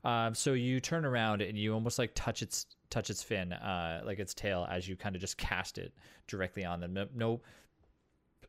[0.03, 4.01] Um, so you turn around and you almost like touch its touch its fin, uh,
[4.03, 5.93] like its tail, as you kind of just cast it
[6.28, 6.93] directly on them.
[6.93, 7.41] No, no,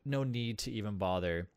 [0.03, 1.47] no need to even bother,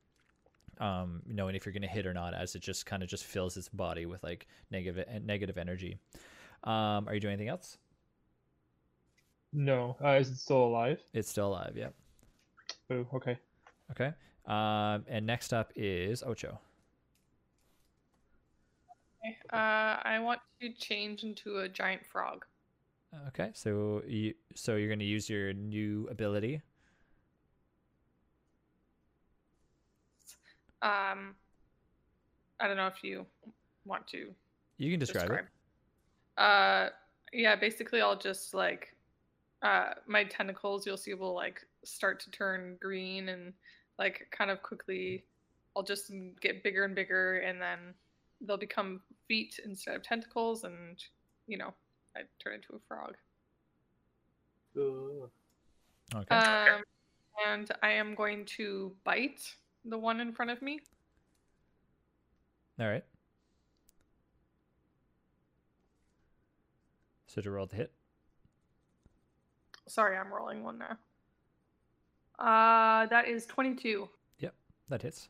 [0.81, 3.57] um, knowing if you're gonna hit or not, as it just kind of just fills
[3.57, 5.99] its body with like negative negative energy.
[6.65, 7.79] Um, are you doing anything else?
[9.53, 9.97] No.
[10.03, 11.01] Uh, is it still alive?
[11.13, 11.75] It's still alive.
[11.77, 11.95] Yep.
[12.91, 13.39] Oh, okay.
[13.91, 14.13] Okay.
[14.47, 16.59] Um, and next up is Ocho.
[19.25, 22.45] Okay, Uh, I want to change into a giant frog.
[23.29, 26.61] Okay, so you so you're gonna use your new ability.
[30.85, 31.35] Um,
[32.61, 33.25] I don't know if you
[33.87, 34.35] want to
[34.77, 35.47] You can describe, describe.
[36.37, 36.91] Uh,
[37.33, 38.95] yeah, basically, I'll just like,
[39.63, 40.87] uh, my tentacles.
[40.87, 43.55] You'll see will like start to turn green and
[43.99, 45.25] like kind of quickly.
[45.75, 47.79] I'll just get bigger and bigger, and then
[48.43, 51.03] they'll become feet instead of tentacles, and
[51.49, 51.73] you know,
[52.15, 53.17] I turn into a frog.
[54.77, 55.31] Ugh.
[56.15, 56.35] Okay.
[56.35, 56.83] Um,
[57.49, 59.41] and I am going to bite
[59.85, 60.81] the one in front of me.
[62.81, 63.05] All right.
[67.27, 67.93] So to roll the hit.
[69.87, 70.97] Sorry, I'm rolling one now.
[72.39, 74.09] Uh, that is 22.
[74.39, 74.55] Yep,
[74.89, 75.29] That hits.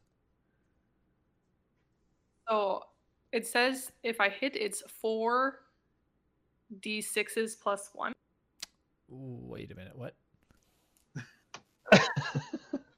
[2.49, 2.85] So
[3.33, 5.61] it says if I hit, it's four
[6.81, 8.13] d6s plus one.
[9.11, 9.97] Ooh, wait a minute.
[9.97, 10.15] What?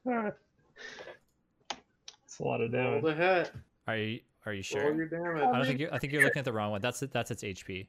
[2.37, 3.03] It's a lot of Roll damage.
[3.05, 3.53] the hit.
[3.87, 4.95] Are you are you Roll sure?
[4.95, 5.43] your damage.
[5.43, 6.83] I don't think you I think you're looking at the wrong one.
[6.83, 7.87] That's it that's its HP.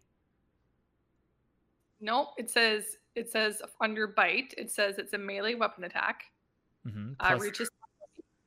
[1.99, 4.53] Nope, it says it says under bite.
[4.57, 6.23] It says it's a melee weapon attack.
[6.87, 7.13] Mm-hmm.
[7.19, 7.69] Uh, reaches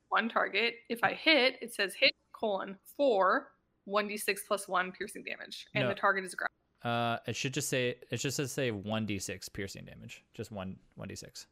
[0.09, 0.77] one target.
[0.89, 3.49] If I hit, it says hit colon four
[3.85, 5.89] one d6 plus one piercing damage, and No.
[5.91, 6.51] the target is a ground.
[6.85, 10.25] uh, it should just say it should just say one d six piercing damage.
[10.33, 11.47] Just one one d six.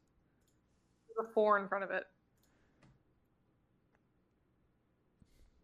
[1.15, 2.05] There's a four in front of it.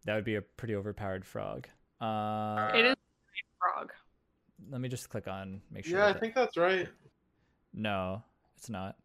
[0.06, 1.68] That would be a pretty overpowered frog.
[1.99, 2.95] Uh, It is a
[3.60, 3.91] frog.
[4.70, 5.97] let me just click on make sure.
[5.99, 6.88] Yeah, I that- think that's right.
[7.74, 8.24] No,
[8.56, 8.95] it's not.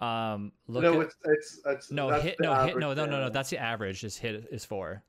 [0.00, 0.82] Um, look.
[0.82, 2.36] no, at, it's it's it's no hit.
[2.40, 2.76] No hit.
[2.76, 3.28] No, no, no, no.
[3.30, 4.04] That's the average.
[4.04, 5.02] Is hit is four.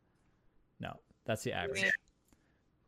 [0.80, 0.94] No,
[1.26, 1.82] that's the average.
[1.84, 1.92] mean-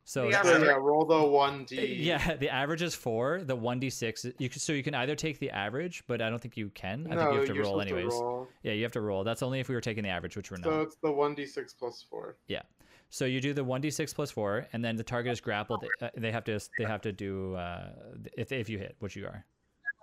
[0.04, 1.78] So The average- yeah, roll the one d.
[1.78, 3.42] Uh, Yeah, the average is four.
[3.44, 4.26] The one d six.
[4.38, 7.06] You can, so you can either take the average, but I don't think you can.
[7.10, 8.12] I no, think you have to roll supposed to anyways.
[8.14, 8.48] roll.
[8.62, 9.22] Yeah, you have to roll.
[9.24, 10.64] That's only if we were taking the average, which we're not.
[10.64, 12.36] So it's the one d six plus four.
[12.48, 12.62] Yeah.
[13.10, 15.84] So you do the one d six plus four, and then the target is grappled.
[16.00, 16.58] Uh, they have to.
[16.78, 17.90] They have to do uh,
[18.36, 19.44] if if you hit, which you are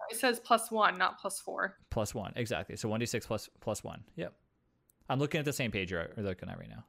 [0.09, 1.75] It says plus one, not plus four.
[1.89, 2.75] plus one exactly.
[2.77, 4.03] So one d six plus plus one.
[4.15, 4.33] Yep.
[5.09, 6.85] I'm looking at the same page you're you're looking at right now.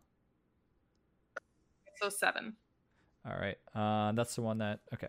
[2.01, 2.55] So seven.
[3.29, 3.59] All right.
[3.75, 4.81] Uh, that's the one that.
[4.95, 5.09] Okay.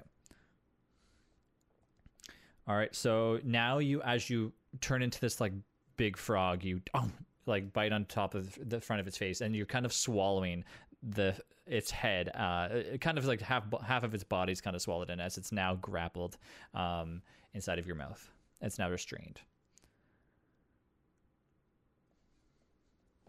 [2.68, 2.94] All right.
[2.94, 4.52] So now you, as you
[4.82, 5.54] turn into this like
[5.98, 7.10] big frog, you oh,
[7.46, 10.64] like bite on top of the front of its face, and you're kind of swallowing
[11.02, 12.30] the its head.
[12.36, 15.38] Uh, it kind of like half half of its body's kind of swallowed in as
[15.38, 16.38] it's now grappled
[16.74, 17.22] um,
[17.54, 18.30] inside of your mouth.
[18.62, 19.40] It's now restrained.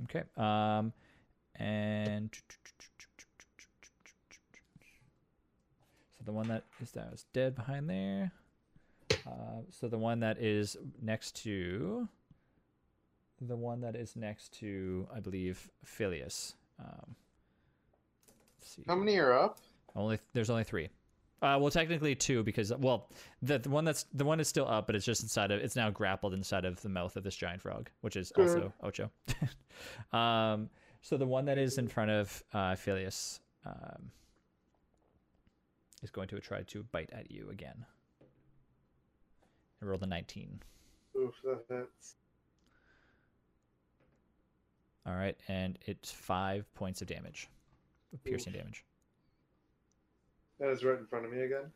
[0.05, 0.23] Okay.
[0.37, 0.93] Um,
[1.57, 2.35] and
[6.19, 8.31] so the one that is that is dead behind there.
[9.27, 12.09] Uh, so the one that is next to
[13.41, 16.55] the one that is next to, I believe, Phileas.
[16.79, 17.17] Um,
[18.61, 19.59] see How many are up?
[19.97, 20.89] Only there's only three.
[21.43, 23.09] Uh, well, technically two because well,
[23.43, 25.75] the, the one that's the one is still up, but it's just inside of it's
[25.75, 28.49] now grappled inside of the mouth of this giant frog, which is Good.
[28.49, 29.11] also Ocho.
[30.17, 30.71] um,
[31.03, 34.13] so the one that is in front of uh, Phileas um,
[36.03, 37.85] is going to try to bite at you again.
[39.81, 40.61] And roll the nineteen.
[41.17, 41.35] Oof,
[41.69, 41.89] that.
[45.07, 47.49] All right, and it's five points of damage,
[48.13, 48.85] of piercing damage.
[50.59, 51.73] That is right in front of me again.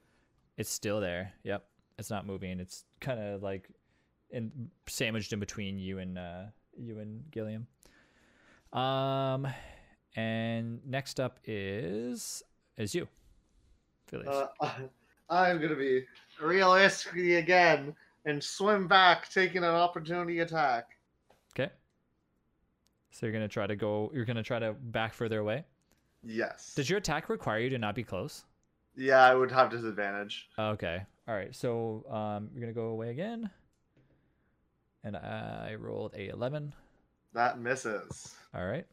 [0.59, 1.33] It's still there.
[1.43, 1.65] Yep.
[1.99, 2.61] It's not moving.
[2.61, 3.69] It's kind of like
[4.31, 6.43] in sandwiched in between you and uh
[6.77, 7.67] you and Gilliam.
[8.73, 9.47] Um
[10.17, 12.43] and next up is
[12.77, 13.09] is you.
[14.07, 14.49] Phileas.
[14.61, 14.71] Uh,
[15.31, 16.05] I'm gonna be
[16.41, 17.95] realistic again
[18.25, 20.87] and swim back, taking an opportunity attack.
[21.53, 21.71] okay.
[23.11, 25.65] So you're going to try to go you're going to try to back further away.
[26.25, 26.75] Yes.
[26.75, 28.45] Does your attack require you to not be close?
[28.97, 30.49] Yeah, I would have disadvantage.
[30.59, 31.03] Okay.
[31.29, 31.55] All right.
[31.55, 33.51] So um, you're gonna go away again,
[35.03, 36.73] and I rolled a eleven.
[37.35, 38.35] That misses.
[38.55, 38.87] All right.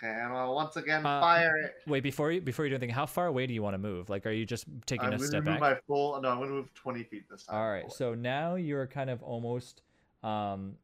[0.00, 1.74] Okay, and I'll once again Uh, fire it.
[1.86, 2.94] Wait before you before you do anything.
[2.94, 4.08] How far away do you want to move?
[4.08, 5.18] Like, are you just taking a step back?
[5.18, 5.60] I'm a step move back?
[5.60, 6.20] my full.
[6.20, 7.56] No, I'm going to move 20 feet this time.
[7.56, 7.80] All right.
[7.82, 7.94] forward.
[7.96, 9.82] So now you're kind of almost
[10.22, 10.74] um,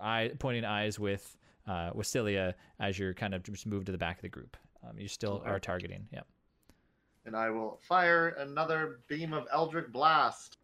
[0.00, 3.98] eye pointing eyes with uh, with Celia as you're kind of just moved to the
[3.98, 4.56] back of the group.
[4.86, 5.50] Um, you still Okay.
[5.50, 6.06] are targeting.
[6.12, 6.26] Yep.
[7.26, 10.58] And I will fire another beam of Eldritch Blast.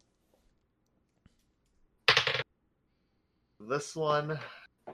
[3.59, 4.37] This one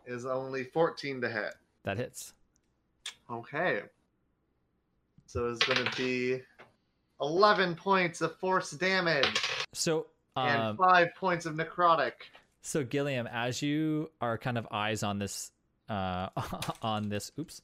[0.06, 1.54] is only 14 to hit.
[1.84, 2.34] That hits.
[3.32, 3.82] Okay.
[5.26, 6.42] So it's going to be
[7.22, 9.40] 11 points of force damage
[9.74, 12.14] So and um, 5 points of necrotic.
[12.62, 15.52] So Gilliam, as you are kind of eyes on this,
[15.90, 16.30] uh,
[16.82, 17.62] on this, oops,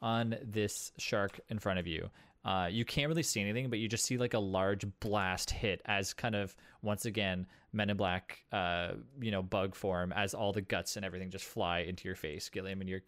[0.00, 2.10] on this shark in front of you,
[2.44, 5.80] uh, you can't really see anything, but you just see like a large blast hit
[5.84, 10.52] as kind of once again Men in Black, uh, you know, bug form as all
[10.52, 13.00] the guts and everything just fly into your face, Gilliam, and you're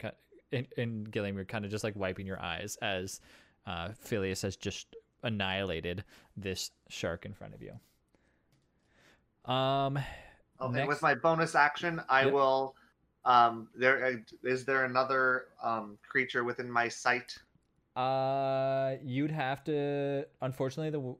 [0.51, 3.19] and, and Gilliam, you're kind of just like wiping your eyes as
[3.65, 6.03] uh, Phileas has just annihilated
[6.37, 7.73] this shark in front of you.
[9.51, 9.99] Um,
[10.61, 12.33] Okay, Next- with my bonus action, I Yep.
[12.33, 12.75] will.
[13.25, 14.15] Um, there uh,
[14.47, 17.37] is there another um creature within my sight.
[17.97, 20.25] Uh, you'd have to.
[20.41, 21.15] Unfortunately, the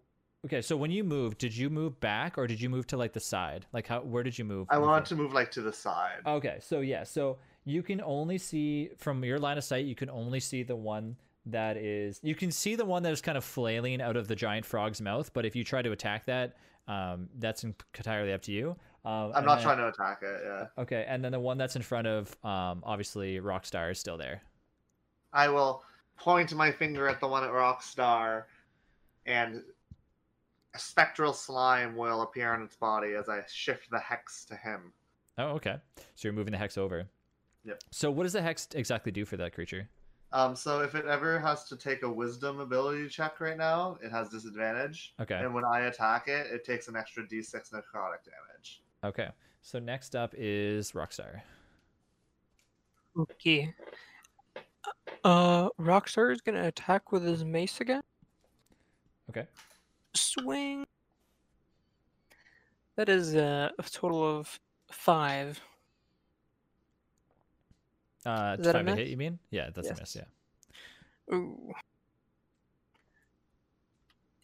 [0.46, 0.62] okay.
[0.62, 3.20] So when you moved, did you move back or did you move to like the
[3.20, 3.66] side?
[3.74, 4.02] Like how?
[4.02, 4.68] Where did you move?
[4.70, 6.20] I in want to move like to the side.
[6.26, 9.86] Okay, so yeah, so you can only see from your line of sight.
[9.86, 12.20] You can only see the one that is.
[12.24, 15.02] You can see the one that is kind of flailing out of the giant frog's
[15.02, 15.32] mouth.
[15.34, 16.56] But if you try to attack that,
[16.88, 18.76] um, that's entirely up to you.
[19.04, 20.42] Um, I'm not then- trying to attack it.
[20.44, 24.18] Yeah, Okay, and then the one that's in front of, um, obviously Rockstar is still
[24.18, 24.42] there.
[25.34, 25.84] I will
[26.18, 28.46] point my finger at the one at Rockstar,
[29.28, 29.64] and
[30.74, 34.92] a spectral slime will appear on its body as I shift the hex to him.
[35.38, 35.78] Oh, okay.
[36.16, 37.08] So you're moving the hex over.
[37.66, 37.84] Yep.
[37.92, 39.90] So what does the hex exactly do for that creature?
[40.32, 44.12] Um, so if it ever has to take a Wisdom ability check right now, it
[44.12, 45.14] has disadvantage.
[45.22, 45.36] Okay.
[45.36, 48.82] And when I attack it, it takes an extra D6 necrotic damage.
[49.04, 49.30] Okay.
[49.62, 51.42] So next up is Rockstar.
[53.18, 53.74] Okay.
[55.24, 58.04] Uh, Rockstar is gonna attack with his mace again.
[59.30, 59.48] Okay.
[60.14, 60.86] Swing.
[62.98, 64.60] That is uh, a total of
[64.92, 65.60] five.
[68.26, 68.96] Uh, Is that a five to miss?
[68.96, 69.40] hit, you mean?
[69.52, 70.16] Yeah, that's a miss.
[70.16, 71.36] Yeah.
[71.36, 71.74] Ooh.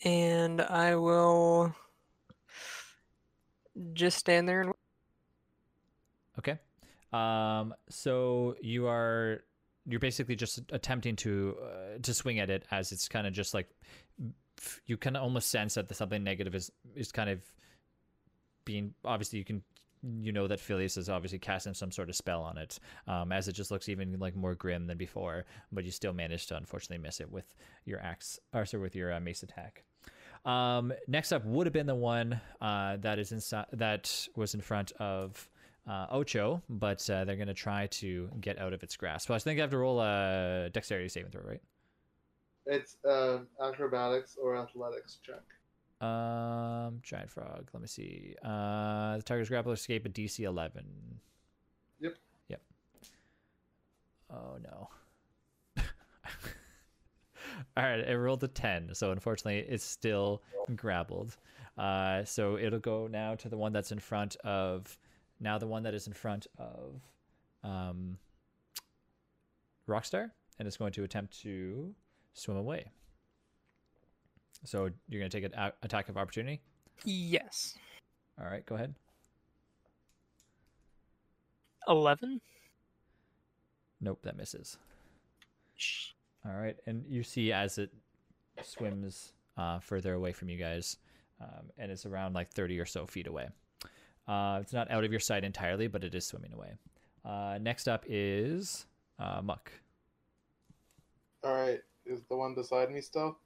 [0.04, 1.76] And I will
[3.94, 4.74] just stand there and
[6.40, 6.58] Okay.
[7.14, 7.74] Um.
[7.90, 9.44] So you are
[9.88, 13.54] you're basically just attempting to uh, to swing at it as it's kind of just
[13.54, 13.70] like
[14.86, 17.42] you can almost sense that the something negative is is kind of
[18.64, 19.64] being obviously you can
[20.20, 23.48] you know that Phileas is obviously casting some sort of spell on it um, as
[23.48, 27.02] it just looks even like more grim than before but you still managed to unfortunately
[27.02, 27.54] miss it with
[27.86, 29.84] your axe or sorry with your uh, mace attack
[30.46, 34.62] um, next up would have been the one uh, that is inside that was in
[34.62, 35.48] front of
[35.88, 39.28] uh, Ocho, but uh, they're going to try to get out of its grasp.
[39.28, 41.62] So I think I have to roll a dexterity saving throw, right?
[42.66, 45.42] It's uh, acrobatics or athletics check.
[46.02, 47.70] Um, giant frog.
[47.74, 48.36] Let me see.
[48.44, 50.84] Uh, the target's grapple escape a DC 11.
[52.00, 52.16] Yep.
[52.50, 52.62] Yep.
[54.32, 54.90] Oh no.
[57.78, 60.42] All right, it rolled a 10, so unfortunately it's still
[60.76, 61.38] grappled.
[61.78, 64.98] Uh, so it'll go now to the one that's in front of
[65.40, 67.02] now the one that is in front of
[67.64, 68.18] um,
[69.88, 71.94] Rockstar, and it's going to attempt to
[72.34, 72.92] swim away.
[74.64, 76.62] So you're going to take an a- attack of opportunity.
[77.04, 77.78] yes,
[78.40, 78.94] All right, go ahead.
[81.88, 82.42] eleven.
[84.00, 84.78] Nope, that misses.
[85.76, 86.12] Sh-
[86.46, 87.92] All right, and you see as it
[88.64, 90.98] swims uh, further away from you guys,
[91.40, 93.50] um, and it's around like 30 or so feet away.
[94.28, 96.74] Uh, it's not out of your sight entirely, but it is swimming away.
[97.26, 98.86] Uh, next up is
[99.20, 99.72] uh, Muck.
[101.44, 103.38] All right, is the one beside me still?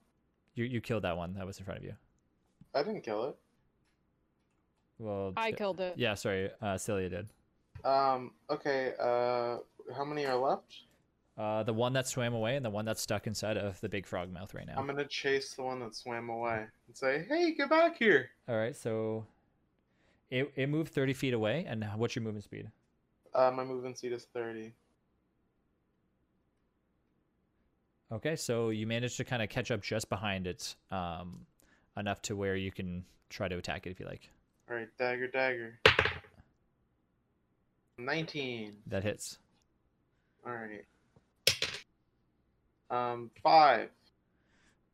[0.56, 1.94] You you killed that one that was in front of you.
[2.74, 3.36] I didn't kill it.
[4.98, 5.94] Well, I Th- killed it.
[5.96, 7.28] Yeah, sorry, uh, Celia did.
[7.84, 8.32] Um.
[8.50, 8.94] Okay.
[8.98, 9.58] Uh.
[9.94, 10.80] How many are left?
[11.38, 14.06] Uh, the one that swam away and the one that's stuck inside of the big
[14.06, 14.74] frog mouth right now.
[14.78, 18.56] I'm gonna chase the one that swam away and say, "Hey, get back here!" All
[18.56, 19.26] right, so
[20.30, 22.70] it it moved 30 feet away, and what's your movement speed?
[23.34, 24.72] Uh, my movement speed is thirty.
[28.12, 31.40] Okay, so you managed to kind of catch up just behind it, um,
[31.96, 34.30] enough to where you can try to attack it if you like.
[34.70, 35.80] All right, dagger, dagger.
[37.98, 38.74] Nineteen.
[38.86, 39.38] That hits.
[40.46, 40.84] All right.
[42.90, 43.88] Um, five.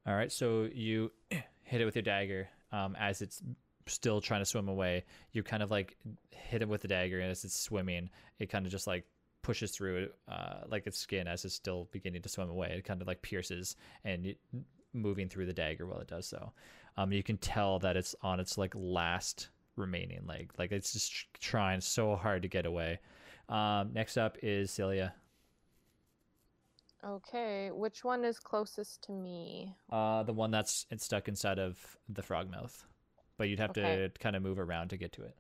[0.07, 1.13] All right, so you
[1.65, 3.43] hit it with your dagger um, as it's
[3.87, 5.05] still trying to swim away.
[5.33, 5.97] You kind of like
[6.31, 8.09] hit it with the dagger, and as it's swimming,
[8.39, 9.05] it kind of just like
[9.43, 12.75] pushes through uh, like its skin as it's still beginning to swim away.
[12.79, 14.39] It kind of like pierces and it,
[14.93, 16.53] moving through the dagger while it does so.
[16.97, 21.13] Um, you can tell that it's on its like last remaining leg, like it's just
[21.13, 23.01] tr- trying so hard to get away.
[23.49, 25.15] Um, next up is Celia.
[27.05, 29.77] Okay, which one is closest to me?
[29.91, 32.87] Uh, the one that's it's stuck inside of the frog mouth,
[33.37, 33.75] but you'd have Okay.
[33.75, 35.37] to kind of move around to get to it.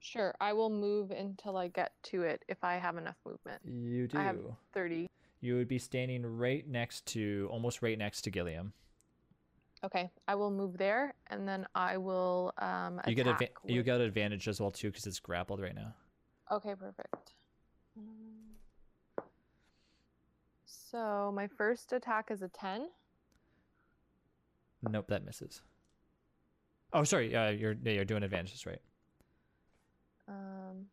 [0.00, 3.60] Sure, I will move until I get to it if I have enough movement.
[3.64, 4.18] You do.
[4.18, 4.38] I have
[4.72, 5.08] 30.
[5.40, 8.72] You would be standing right next to, almost right next to Gilliam.
[9.84, 14.00] Okay, I will move there and then I will um You get adva- you got
[14.00, 15.94] advantage as well too because it's grappled right now.
[16.50, 17.34] Okay, perfect.
[17.96, 18.56] Um,
[20.64, 22.88] So my first attack is a 10.
[24.82, 25.62] Nope, that misses.
[26.92, 27.34] Oh, sorry.
[27.34, 28.80] Uh, you're yeah, you're doing advantages right.
[30.28, 30.86] Um,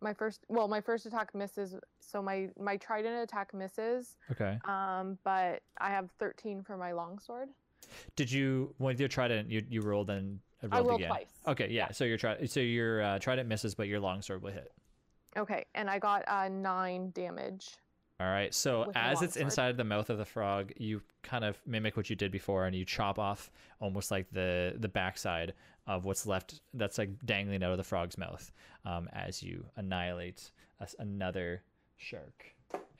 [0.00, 1.74] my first, well, my first attack misses.
[2.00, 4.16] So my my trident attack misses.
[4.30, 4.58] Okay.
[4.64, 7.48] Um, but I have 13 for my longsword.
[8.16, 11.10] Did you when you trident you you rolled and uh, I rolled rolled again?
[11.10, 11.32] twice.
[11.46, 11.90] Okay, yeah.
[11.92, 14.72] So your tri- so your uh, trident misses, but your longsword will hit.
[15.36, 17.70] Okay, and I got uh, nine damage.
[18.20, 18.54] All right.
[18.54, 19.44] So as it's longsword.
[19.44, 22.76] inside the mouth of the frog, you kind of mimic what you did before, and
[22.76, 23.50] you chop off
[23.80, 25.54] almost like the the backside
[25.86, 28.50] of what's left that's like dangling out of the frog's mouth,
[28.84, 30.50] um, as you annihilate
[30.98, 31.62] another
[31.96, 32.54] shark.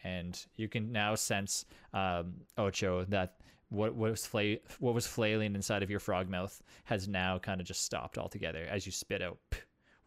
[0.04, 1.64] And you can now sense,
[1.94, 3.36] um, Ocho, that
[3.68, 7.66] what was fla- what was flailing inside of your frog mouth has now kind of
[7.66, 9.38] just stopped altogether as you spit out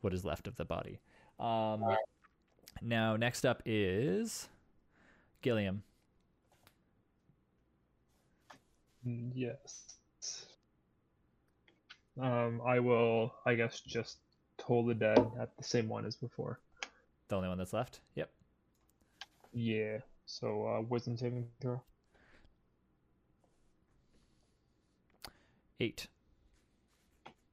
[0.02, 1.00] what is left of the body.
[1.40, 1.84] Um,
[2.82, 4.48] now, next up is
[5.42, 5.84] Gilliam.
[9.06, 9.98] Mm, Yes.
[12.20, 14.18] Um, I will, I guess, just
[14.58, 16.60] toll the dead at the same one as before.
[17.28, 18.00] The only one that's left.
[18.16, 18.30] Yep.
[19.54, 19.98] Yeah.
[20.26, 21.82] So, uh, wisdom saving throw.
[25.80, 26.08] Eight.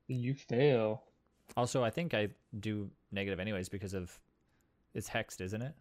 [0.06, 1.02] You fail.
[1.56, 4.18] Also, I think I do negative anyways because of
[4.94, 5.74] it's hexed, isn't it?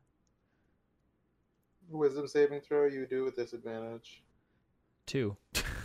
[1.89, 4.23] Wisdom saving throw you do with disadvantage.
[5.05, 5.35] Two.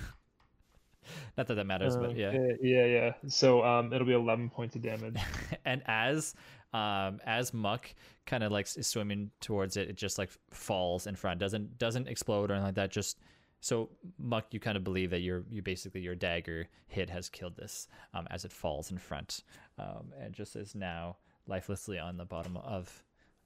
[1.37, 2.33] Not that that matters, but yeah.
[2.63, 3.13] Yeah, yeah.
[3.29, 5.17] So, um, it'll be 11 points of damage.
[5.65, 6.35] and as
[6.73, 7.95] um as Muck
[8.27, 11.39] kind of like is swimming towards it, it just like falls in front.
[11.39, 12.91] Doesn't doesn't explode or anything like that.
[12.91, 13.19] Just
[13.61, 17.57] so Muck, you kind of believe that your you basically your dagger hit has killed
[17.57, 19.43] this um, as it falls in front,
[19.79, 21.17] um, and just is now
[21.47, 23.03] lifelessly on the bottom of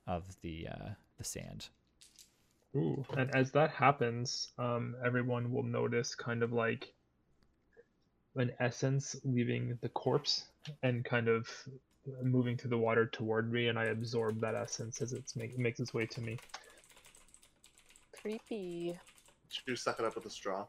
[0.07, 0.89] of the uh,
[1.19, 1.69] the sand.
[2.77, 3.05] Ooh.
[3.17, 6.93] And as that happens, um, everyone will notice kind of like
[8.37, 10.45] an essence leaving the corpse
[10.83, 11.49] and kind of
[12.23, 15.81] moving through the water toward me, and I absorb that essence as it's make, makes
[15.81, 16.39] its way to me.
[18.21, 18.99] Creepy.
[19.51, 20.67] Did You suck it up with a straw.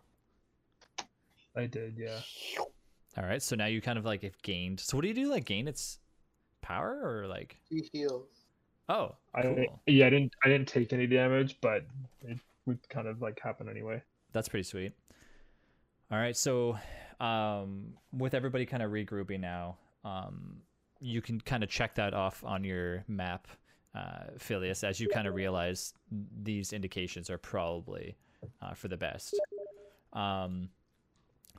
[1.55, 2.19] I did, yeah.
[3.17, 4.79] All right, so now you kind of like have gained.
[4.79, 5.29] So what do you do?
[5.29, 5.99] Like gain its
[6.61, 7.57] power or like?
[7.69, 8.27] He heals.
[8.87, 9.81] Oh, I cool.
[9.85, 11.85] yeah, I didn't I didn't take any damage, but
[12.27, 14.01] it would kind of like happen anyway.
[14.31, 14.93] That's pretty sweet.
[16.09, 16.77] All right, so
[17.21, 20.57] um, with everybody kind of regrouping now, um,
[20.99, 23.47] you can kind of check that off on your map,
[23.95, 25.93] uh, Phileas, as you kind of realize
[26.41, 28.17] these indications are probably
[28.61, 29.39] uh, for the best.
[30.13, 30.69] Um,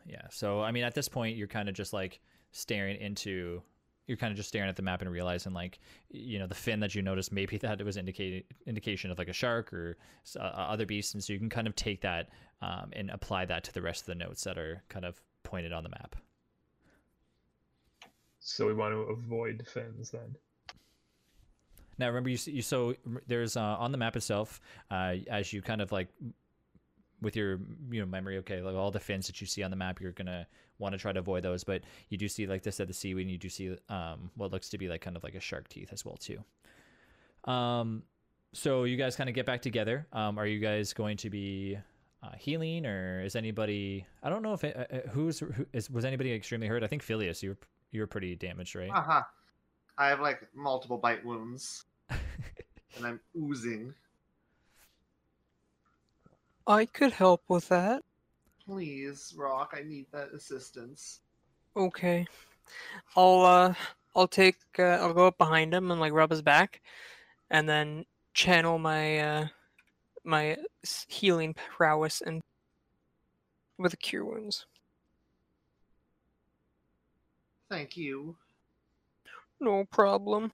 [0.05, 3.63] yeah, so I mean, at this point, you're kind of just like staring into.
[4.09, 5.79] You're kind of just staring at the map and realizing, like,
[6.11, 9.29] you know, the fin that you noticed, maybe that it was indicating indication of like
[9.29, 9.97] a shark or
[10.37, 12.31] uh, other beasts, and so you can kind of take that
[12.63, 15.21] um, and apply that to the rest of the notes that are kind of
[15.53, 16.17] pointed on the map.
[18.41, 20.35] So we want to avoid fins then.
[21.99, 22.95] Now, remember you you so
[23.27, 26.09] there's uh, on the map itself uh, as you kind of like
[27.21, 29.77] with your you know memory, okay, like all the fins that you see on the
[29.77, 30.47] map, you're gonna
[30.79, 31.65] want to try to avoid those.
[31.65, 34.53] But you do see like this at the seaweed, and you do see um, what
[34.53, 36.43] looks to be like kind of like a shark teeth as well too.
[37.45, 38.05] Um,
[38.55, 40.07] so you guys kind of get back together.
[40.15, 41.77] Um, are you guys going to be
[42.23, 44.07] uh, healing, or is anybody?
[44.23, 46.83] I don't know if it, uh, uh, who's who is was anybody extremely hurt.
[46.83, 47.59] I think Phileas, you were
[47.91, 48.91] you were pretty damaged, right?
[48.91, 49.23] Uh huh.
[49.99, 53.95] I have like multiple bite wounds, and I'm oozing.
[56.66, 58.03] I could help with that.
[58.64, 61.20] Please, Rock, I need that assistance.
[61.77, 62.27] Okay.
[63.16, 63.75] I'll uh
[64.14, 66.81] I'll take uh, I'll go up behind him and like rub his back
[67.51, 68.05] and then
[68.35, 69.47] channel my uh
[70.25, 70.57] my
[71.09, 72.41] healing prowess and
[73.79, 74.66] with the cure wounds.
[77.68, 78.37] Thank you.
[79.61, 80.53] No problem.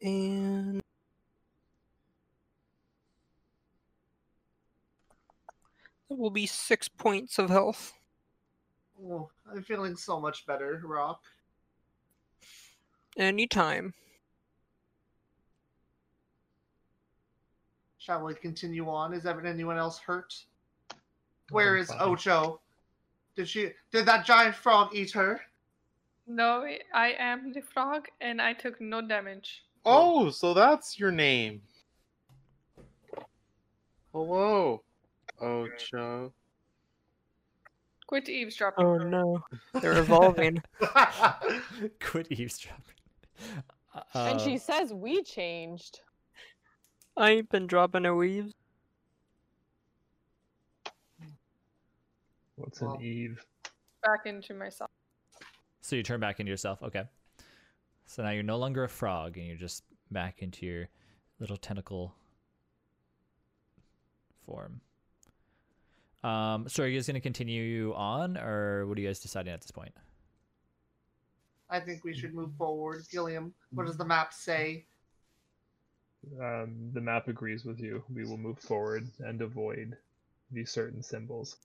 [0.00, 0.82] And
[6.08, 7.92] it will be 6 points of health.
[9.04, 11.20] Oh, I'm feeling so much better, Rock.
[13.16, 13.92] Anytime.
[18.08, 19.12] Shall we continue on?
[19.12, 20.34] Is ever anyone else hurt?
[21.50, 22.08] Where is I'm is fine.
[22.08, 22.60] Ocho?
[23.36, 23.72] Did she?
[23.92, 25.42] Did that giant frog eat her?
[26.26, 29.62] No, I am the frog, and I took no damage.
[29.84, 31.60] Oh, so that's your name.
[34.14, 34.82] Hello,
[35.38, 36.32] Ocho.
[38.06, 38.86] Quit eavesdropping.
[38.86, 39.44] Oh no.
[39.82, 40.62] They're evolving.
[42.00, 42.94] Quit eavesdropping.
[43.94, 46.00] Uh, and she says we changed.
[47.18, 48.54] I ain't been dropping no weaves.
[52.54, 52.94] What's Well.
[52.94, 53.44] an Eve?
[54.02, 54.90] Back into myself.
[55.80, 56.80] So you turn back into yourself.
[56.82, 57.04] Okay.
[58.06, 60.88] So now you're no longer a frog, and you're just back into your
[61.40, 62.14] little tentacle
[64.46, 64.80] form.
[66.22, 69.52] Um, so are you guys going to continue on, or what are you guys deciding
[69.52, 69.92] at this point?
[71.68, 73.02] I think we should move forward.
[73.10, 74.86] Gilliam, what does the map say?
[76.40, 78.02] Um, the map agrees with you.
[78.12, 79.96] We will move forward and avoid
[80.50, 81.56] these certain symbols.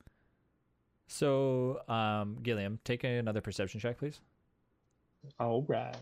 [1.08, 4.20] So, um, Gilliam, take another perception check, please.
[5.40, 5.96] All right.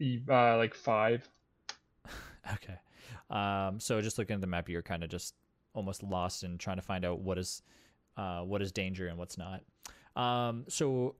[0.00, 1.28] Uh, like five.
[2.54, 2.78] Okay.
[3.28, 5.34] Um, so just looking at the map, you're kind of just
[5.74, 7.60] almost lost in trying to find out what is,
[8.16, 9.60] uh, what is danger and what's not.
[10.16, 11.14] Um, so,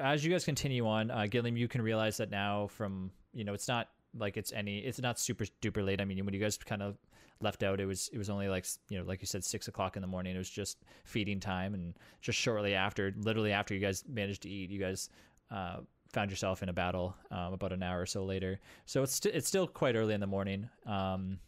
[0.00, 3.54] as you guys continue on, uh, Gilliam, you can realize that now from you know
[3.54, 6.00] it's not like it's any, it's not super duper late.
[6.00, 6.96] I mean, when you guys kind of
[7.40, 9.96] left out, it was it was only like you know like you said six o'clock
[9.96, 10.34] in the morning.
[10.34, 14.48] It was just feeding time, and just shortly after, literally after you guys managed to
[14.48, 15.08] eat, you guys.
[15.50, 15.80] Uh,
[16.14, 18.60] found yourself in a battle um, about an hour or so later.
[18.86, 20.68] So it's st- it's still quite early in the morning.
[20.86, 21.38] Um,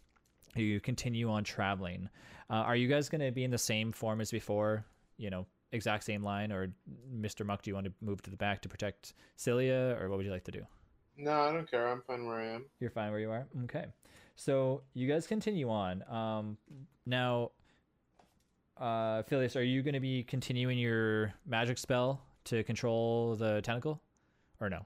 [0.56, 2.08] you continue on traveling.
[2.50, 4.84] Uh, are you guys going to be in the same form as before?
[5.16, 6.68] You know, exact same line, or
[7.14, 7.44] Mr.
[7.44, 10.26] Muck, do you want to move to the back to protect Celia, or what would
[10.26, 10.66] you like to do?
[11.16, 11.88] No, I don't care.
[11.88, 12.66] I'm fine where I am.
[12.80, 13.46] You're fine where you are.
[13.64, 13.86] Okay,
[14.36, 16.04] so you guys continue on.
[16.10, 16.58] Um,
[17.06, 17.52] now,
[18.78, 24.00] uh, Phileas, are you going to be continuing your magic spell to control the tentacle,
[24.60, 24.84] or no?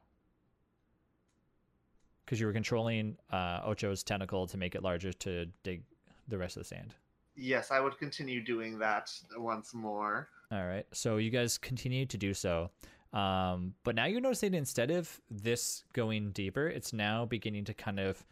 [2.25, 5.83] Because you were controlling uh, Ocho's tentacle to make it larger to dig
[6.29, 6.95] the rest of the sand.
[7.35, 10.29] Yes, I would continue doing that once more.
[10.53, 10.87] All right.
[10.93, 12.71] So you guys continue to do so.
[13.13, 18.01] Um, but now you're noticing instead of this going deeper, it's now beginning to kind
[18.01, 18.25] of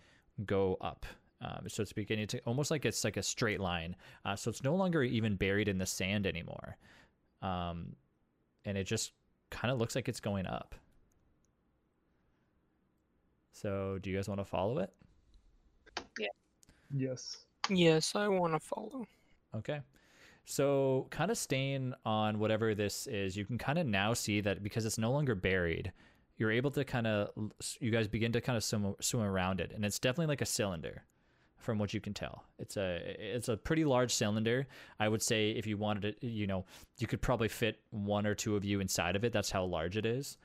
[0.47, 1.07] go up.
[1.41, 3.95] Um, so it's beginning to almost like it's like a straight line.
[4.25, 6.77] Uh, so it's no longer even buried in the sand anymore.
[7.43, 7.95] Um,
[8.65, 9.13] and it just
[9.51, 10.75] kind of looks like it's going up.
[13.53, 14.93] So do you guys want to follow it?
[16.19, 16.29] Yeah.
[16.95, 17.47] Yes.
[17.69, 19.07] Yes, I want to follow.
[19.57, 19.81] Okay.
[20.51, 24.63] So, kind of staying on whatever this is, you can kind of now see that
[24.63, 25.93] because it's no longer buried,
[26.39, 27.29] you're able to kind of,
[27.81, 29.73] you guys begin to kind of swim, swim around it.
[29.75, 31.03] And it's definitely like a cylinder
[31.59, 32.45] from what you can tell.
[32.59, 34.67] It's a, it's a pretty large cylinder.
[34.99, 36.65] I would say if you wanted it, you know,
[36.97, 39.35] you could probably fit one or two of you inside of it.
[39.35, 40.39] That's how large it is.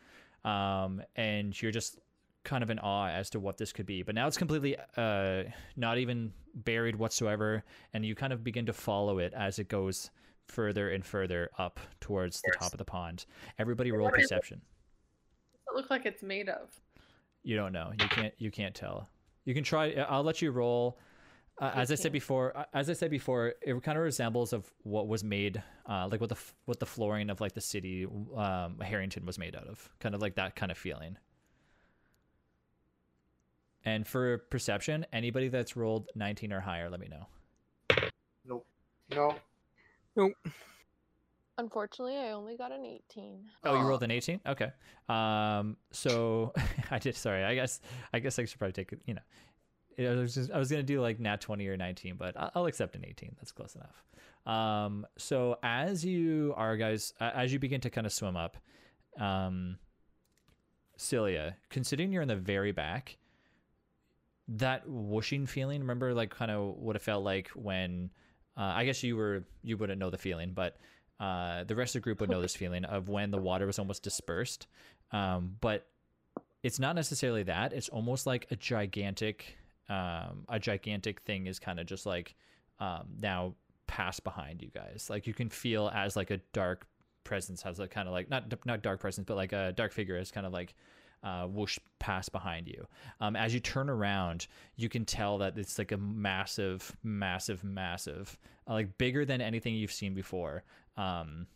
[0.44, 1.98] Um, and you're just
[2.44, 4.04] kind of in awe as to what this could be.
[4.04, 5.44] But now it's completely uh,
[5.76, 7.64] not even buried whatsoever,
[7.94, 10.12] and you kind of begin to follow it as it goes
[10.48, 13.26] further and further up towards the top of the pond.
[13.60, 14.62] Everybody roll perception.
[15.66, 16.70] What does it look like it's made of?
[17.44, 17.92] You don't know.
[18.00, 18.34] You can't.
[18.38, 19.10] You can't tell.
[19.46, 19.92] You can try.
[19.94, 21.00] I'll let you roll.
[21.62, 24.72] Uh, as I said before, uh, as I said before, it kind of resembles of
[24.82, 28.08] what was made, uh, like what the f- what the flooring of like the city
[28.36, 31.18] um, Harrington was made out of, kind of like that kind of feeling.
[33.86, 37.28] And for perception, anybody that's rolled 19 or higher, let me know.
[38.46, 38.66] Nope.
[39.14, 39.36] No.
[40.16, 40.32] Nope.
[41.58, 43.46] Unfortunately, I only got an 18.
[43.64, 44.40] Oh, you rolled an 18?
[44.48, 44.72] Okay.
[45.10, 46.54] Um, so
[46.92, 47.82] I did, sorry, I guess,
[48.14, 49.22] I guess I should probably take it, you know,
[50.00, 52.50] I was just, I was going to do like nat 20 or 19, but I-
[52.56, 53.36] I'll accept an 18.
[53.38, 54.04] That's close enough.
[54.46, 58.58] Um, so as you are guys, as you begin to kind of swim up,
[59.20, 59.78] um,
[60.98, 63.18] Celia, considering you're in the very back,
[64.48, 65.82] that whooshing feeling.
[65.82, 68.10] Remember, like kind of what it felt like when.
[68.56, 70.78] Uh, I guess you were you wouldn't know the feeling, but
[71.20, 73.80] uh, the rest of the group would know this feeling of when the water was
[73.80, 74.68] almost dispersed.
[75.12, 75.88] Um, but
[76.64, 77.74] it's not necessarily that.
[77.74, 79.58] It's almost like a gigantic,
[79.90, 82.36] um, a gigantic thing is kind of just like
[82.80, 83.56] um, now
[83.88, 85.08] passed behind you guys.
[85.10, 86.88] Like you can feel as like a dark
[87.24, 90.18] presence has a kind of like not not dark presence, but like a dark figure
[90.18, 90.76] is kind of like
[91.24, 92.86] uh, whoosh past behind you.
[93.22, 98.38] Um, as you turn around, you can tell that it's like a massive, massive, massive,
[98.68, 100.64] uh, like bigger than anything you've seen before.
[100.98, 101.48] Um,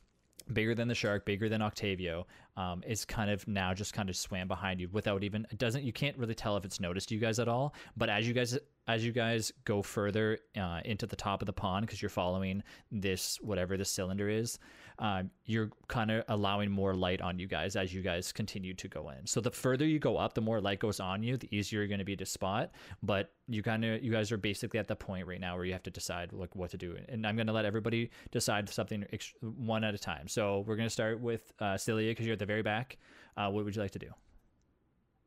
[0.53, 2.25] bigger than the shark, bigger than Octavio,
[2.55, 5.83] um, is kind of now just kind of swam behind you without even it doesn't
[5.83, 7.73] you can't really tell if it's noticed you guys at all.
[7.95, 8.57] But as you guys
[8.87, 12.63] as you guys go further uh, into the top of the pond because you're following
[12.91, 14.59] this whatever the cylinder is,
[14.99, 18.87] uh, you're kind of allowing more light on you guys as you guys continue to
[18.87, 19.27] go in.
[19.27, 21.87] So the further you go up, the more light goes on you, the easier you're
[21.87, 22.71] going to be to spot.
[23.03, 25.73] But you kind of you guys are basically at the point right now where you
[25.73, 26.97] have to decide like what to do.
[27.09, 30.27] And I'm going to let everybody decide something ex- one at a time.
[30.27, 32.97] So we're going to start with uh, Celia because you're at the very back.
[33.35, 34.09] Uh, what would you like to do?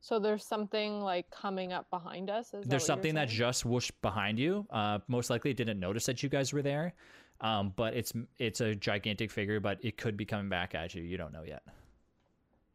[0.00, 2.54] So there's something like coming up behind us.
[2.54, 4.66] Is There's what something that just whooshed behind you.
[4.70, 6.94] Uh, most likely didn't notice that you guys were there,
[7.42, 11.02] um, but it's it's a gigantic figure, but it could be coming back at you.
[11.02, 11.62] You don't know yet.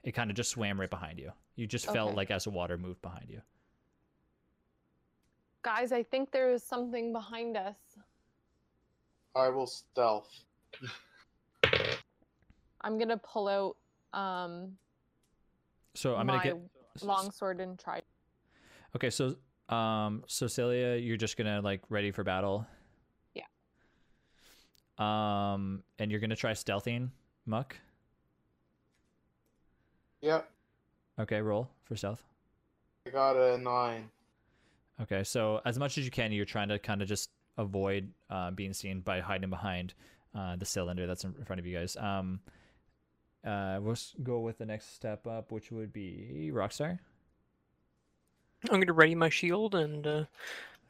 [0.04, 1.32] It kind of just swam right behind you.
[1.56, 2.16] You just felt Okay.
[2.16, 3.42] like as the water moved behind you.
[5.64, 7.98] Guys, I think there is something behind us.
[9.36, 10.30] I will stealth.
[12.82, 13.76] I'm gonna pull out
[14.18, 14.78] um
[15.96, 18.02] So I'm my gonna get longsword and try.
[18.96, 19.36] Okay, so
[19.70, 22.66] um, so Celia, you're just gonna like ready for battle.
[23.34, 23.44] Yeah.
[24.98, 27.10] Um, and you're gonna try stealthing,
[27.46, 27.78] Muck.
[30.22, 30.50] Yep,
[31.20, 32.24] Okay, roll for stealth.
[33.08, 34.10] I got a nine.
[35.02, 38.52] Okay, so as much as you can, you're trying to kind of just avoid uh,
[38.52, 39.94] being seen by hiding behind
[40.34, 41.96] uh, the cylinder that's in front of you guys.
[41.98, 42.40] Um,
[43.46, 47.00] uh, we'll go with the next step up, which would be Rockstar.
[48.66, 50.24] I'm going to ready my shield and uh,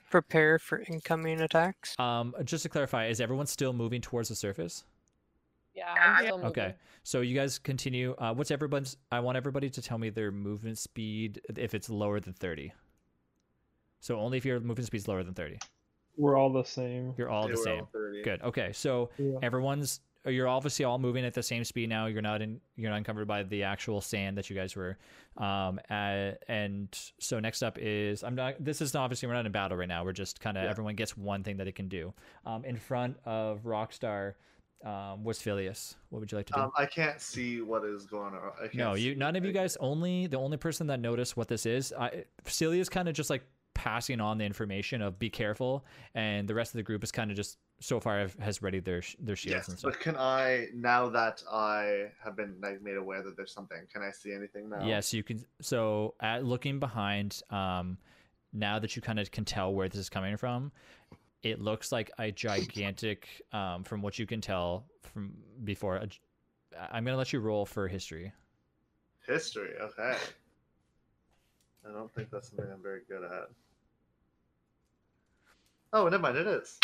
[0.09, 1.95] prepare for incoming attacks.
[1.99, 4.85] Um, just to clarify, is everyone still moving towards the surface?
[5.73, 6.49] Yeah, I'm still moving.
[6.51, 8.15] Okay, so you guys continue.
[8.17, 8.95] Uh, what's everyone's?
[9.11, 12.71] I want everybody to tell me their movement speed if it's lower than thirty.
[13.99, 15.59] So only if your movement speed's lower than thirty.
[16.15, 17.13] We're all the same.
[17.17, 17.87] You're all They the same.
[17.91, 18.21] 30.
[18.23, 18.41] Good.
[18.43, 19.37] Okay, so Yeah.
[19.41, 22.05] everyone's you're obviously all moving at the same speed now.
[22.07, 24.97] You're not in you're not encumbered by the actual sand that you guys were.
[25.37, 26.87] Um, uh, and
[27.19, 28.55] so next up is I'm not.
[28.63, 30.03] This is obviously we're not in battle right now.
[30.03, 30.69] We're just kind of Yeah.
[30.69, 32.13] everyone gets one thing that it can do.
[32.45, 34.33] Um, in front of Rockstar
[34.83, 35.95] um, was Phileas.
[36.09, 36.59] What would you like to do?
[36.61, 38.51] Um, I can't see what is going on.
[38.57, 39.15] I can't No, you.
[39.15, 39.75] None of you guys.
[39.77, 41.91] Only the only person that noticed what this is.
[41.97, 43.43] I, Celia's kind of just like
[43.75, 45.85] passing on the information of be careful,
[46.15, 48.85] and the rest of the group is kind of just so far have, has readied
[48.85, 49.91] their their shields Yes, and stuff.
[49.91, 53.77] but can I now that I have been like made aware that there's something?
[53.93, 54.83] Can I see anything now?
[54.87, 55.45] Yes, you can.
[55.61, 57.97] So, at looking behind, um,
[58.53, 60.71] now that you kind of can tell where this is coming from,
[61.43, 63.27] it looks like a gigantic.
[63.51, 65.33] Um, from what you can tell from
[65.65, 66.07] before, a,
[66.91, 68.31] I'm gonna let you roll for history.
[69.27, 69.73] History.
[69.81, 70.17] Okay.
[71.87, 73.49] I don't think that's something I'm very good at.
[75.93, 76.37] Oh, never mind.
[76.37, 76.79] It is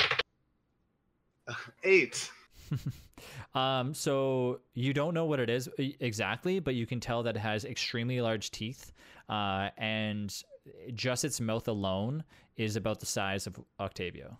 [1.83, 2.31] eight.
[3.55, 7.39] um, so you don't know what it is exactly, but you can tell that it
[7.39, 8.93] has extremely large teeth,
[9.27, 10.43] uh, and
[10.93, 12.23] just its mouth alone
[12.55, 14.37] is about the size of Octavio.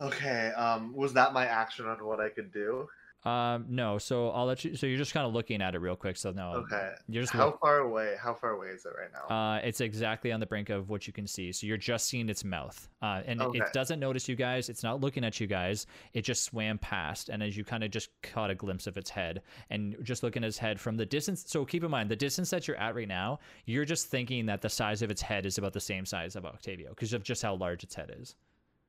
[0.00, 0.48] Okay.
[0.56, 2.88] Um, was that my action on what I could do?
[3.24, 4.74] Um, no, so I'll let you.
[4.74, 6.16] So you're just kind of looking at it real quick.
[6.16, 6.92] So no, Okay.
[7.08, 8.16] you're just How look- far away?
[8.20, 9.34] How far away is it right now?
[9.54, 11.52] Uh, it's exactly on the brink of what you can see.
[11.52, 12.88] So you're just seeing its mouth.
[13.00, 13.58] Uh, and Okay.
[13.60, 14.68] it doesn't notice you guys.
[14.68, 15.86] It's not looking at you guys.
[16.14, 17.28] It just swam past.
[17.28, 20.42] And as you kind of just caught a glimpse of its head and just looking
[20.42, 21.44] at its head from the distance.
[21.46, 24.62] So keep in mind, the distance that you're at right now, you're just thinking that
[24.62, 27.42] the size of its head is about the same size of Octavio because of just
[27.42, 28.34] how large its head is.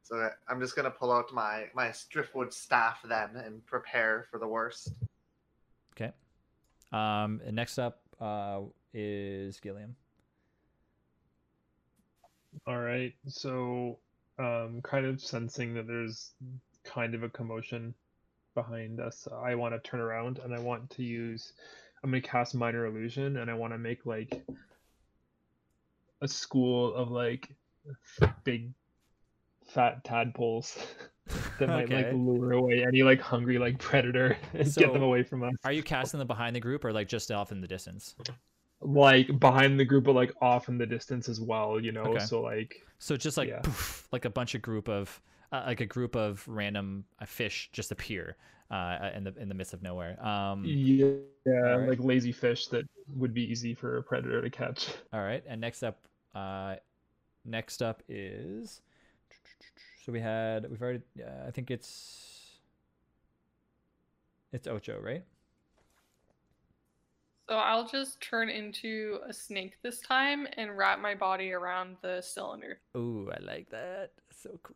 [0.03, 4.47] So I'm just gonna pull out my my driftwood staff then and prepare for the
[4.47, 4.91] worst.
[5.95, 6.11] Okay.
[6.91, 8.61] Um, next up uh,
[8.93, 9.95] is Gilliam.
[12.67, 13.13] All right.
[13.27, 13.97] So,
[14.39, 16.31] um, kind of sensing that there's
[16.83, 17.93] kind of a commotion
[18.53, 21.53] behind us, I want to turn around and I want to use.
[22.03, 24.43] I'm going to cast minor illusion and I want to make like
[26.21, 27.49] a school of like
[28.43, 28.71] big
[29.67, 30.77] fat tadpoles
[31.59, 35.23] that might like lure away any like hungry like predator and So- get them away
[35.23, 35.53] from us.
[35.63, 38.15] Are you casting them behind the group or like just off in the distance?
[38.81, 41.79] like behind the group, but like off in the distance as well.
[41.79, 42.25] You know, Okay.
[42.25, 43.61] so like So just like Yeah.
[43.63, 45.21] poof, like a bunch of group of
[45.53, 48.35] uh, like a group of random uh, fish just appear
[48.71, 50.21] uh, in the in the midst of nowhere.
[50.25, 51.05] Um, yeah,
[51.47, 51.89] Alright.
[51.89, 52.83] like lazy fish that
[53.15, 54.89] would be easy for a predator to catch.
[55.13, 55.99] All right, and next up,
[56.33, 56.75] uh,
[57.45, 58.81] next up is
[60.03, 62.59] so we had we've already uh, I think it's
[64.51, 65.23] it's Ocho, right?
[67.49, 72.21] So I'll just turn into a snake this time and wrap my body around the
[72.21, 72.79] cylinder.
[72.95, 74.11] Ooh, I like that.
[74.31, 74.75] So cool.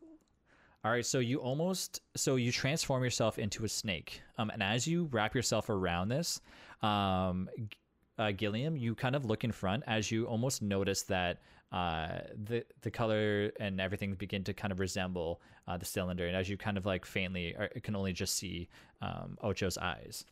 [0.84, 4.86] All right, so you almost so you transform yourself into a snake, um, and as
[4.86, 6.40] you wrap yourself around this,
[6.82, 7.48] um,
[8.18, 11.40] uh, Gilliam, you kind of look in front as you almost notice that
[11.72, 16.36] uh, the the color and everything begin to kind of resemble uh, the cylinder, and
[16.36, 18.68] as you kind of like faintly or can only just see
[19.02, 20.24] um, Ocho's eyes.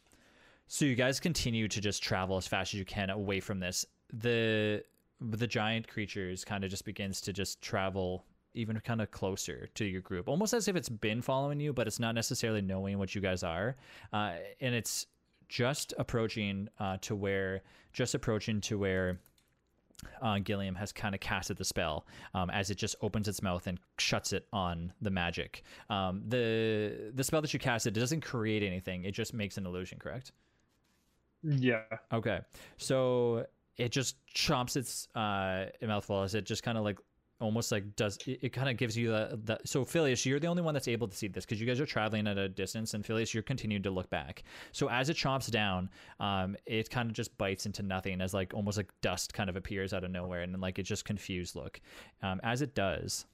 [0.69, 3.87] So you guys continue to just travel as fast as you can away from this.
[4.13, 4.83] The
[5.21, 9.85] the giant creatures kind of just begins to just travel even kind of closer to
[9.85, 13.15] your group, almost as if it's been following you, but it's not necessarily knowing what
[13.15, 13.77] you guys are.
[14.13, 15.07] Uh, and it's
[15.49, 19.21] just approaching uh, to where, just approaching to where
[20.23, 23.67] uh, Gilliam has kind of casted the spell um, as it just opens its mouth
[23.67, 25.63] and shuts it on the magic.
[25.91, 29.67] Um, the the spell that you casted it doesn't create anything; it just makes an
[29.67, 29.99] illusion.
[29.99, 30.33] Correct?
[31.43, 31.83] Yeah,
[32.13, 32.41] Okay,
[32.77, 33.47] so
[33.77, 36.99] it just chomps its uh mouthful as it just kind of like
[37.41, 40.47] almost like does it, it kind of gives you the, the so Phileas you're the
[40.47, 42.95] only one that's able to see this because you guys are traveling at a distance
[42.95, 44.45] and Phileas you're continuing to look back.
[44.73, 48.55] So as it chomps down um it kind of just bites into nothing as like
[48.55, 51.81] almost like dust kind of appears out of nowhere and like it's just confused look.
[52.23, 53.27] Um as it does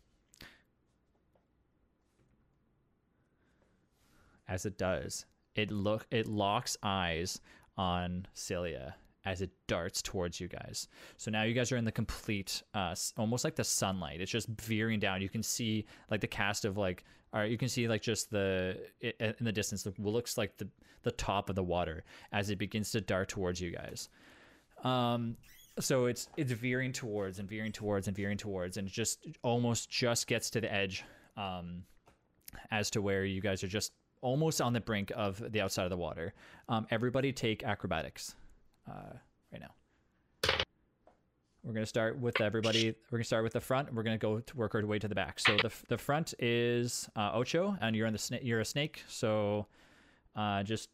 [4.48, 7.40] as it does it look it locks eyes
[7.76, 10.88] on Celia as it darts towards you guys.
[11.16, 14.20] So now you guys are in the complete, uh, almost like the sunlight.
[14.20, 15.22] It's just veering down.
[15.22, 18.30] You can see like the cast of like, all right, you can see like just
[18.30, 19.84] the in the distance.
[19.84, 20.68] What looks like the
[21.02, 24.08] the top of the water as it begins to dart towards you guys.
[24.84, 25.36] Um,
[25.78, 30.26] so it's it's veering towards and veering towards and veering towards, and just almost just
[30.26, 31.04] gets to the edge.
[31.36, 31.84] Um,
[32.70, 35.90] as to where you guys are just almost on the brink of the outside of
[35.90, 36.34] the water.
[36.68, 38.34] Um, everybody take acrobatics
[38.90, 39.16] uh,
[39.52, 39.74] right now.
[41.64, 42.94] We're gonna start with everybody.
[43.10, 43.94] We're gonna start with the front.
[43.94, 45.38] We're gonna go to work our way to the back.
[45.38, 49.04] So the the front is uh, Ocho, and you're in the sna- you're a snake.
[49.08, 49.66] So
[50.34, 50.88] uh, just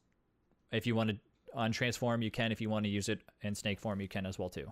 [0.70, 1.16] if you want to
[1.56, 2.52] untransform, you can.
[2.52, 4.70] If you want to use it in snake form, you can as well too.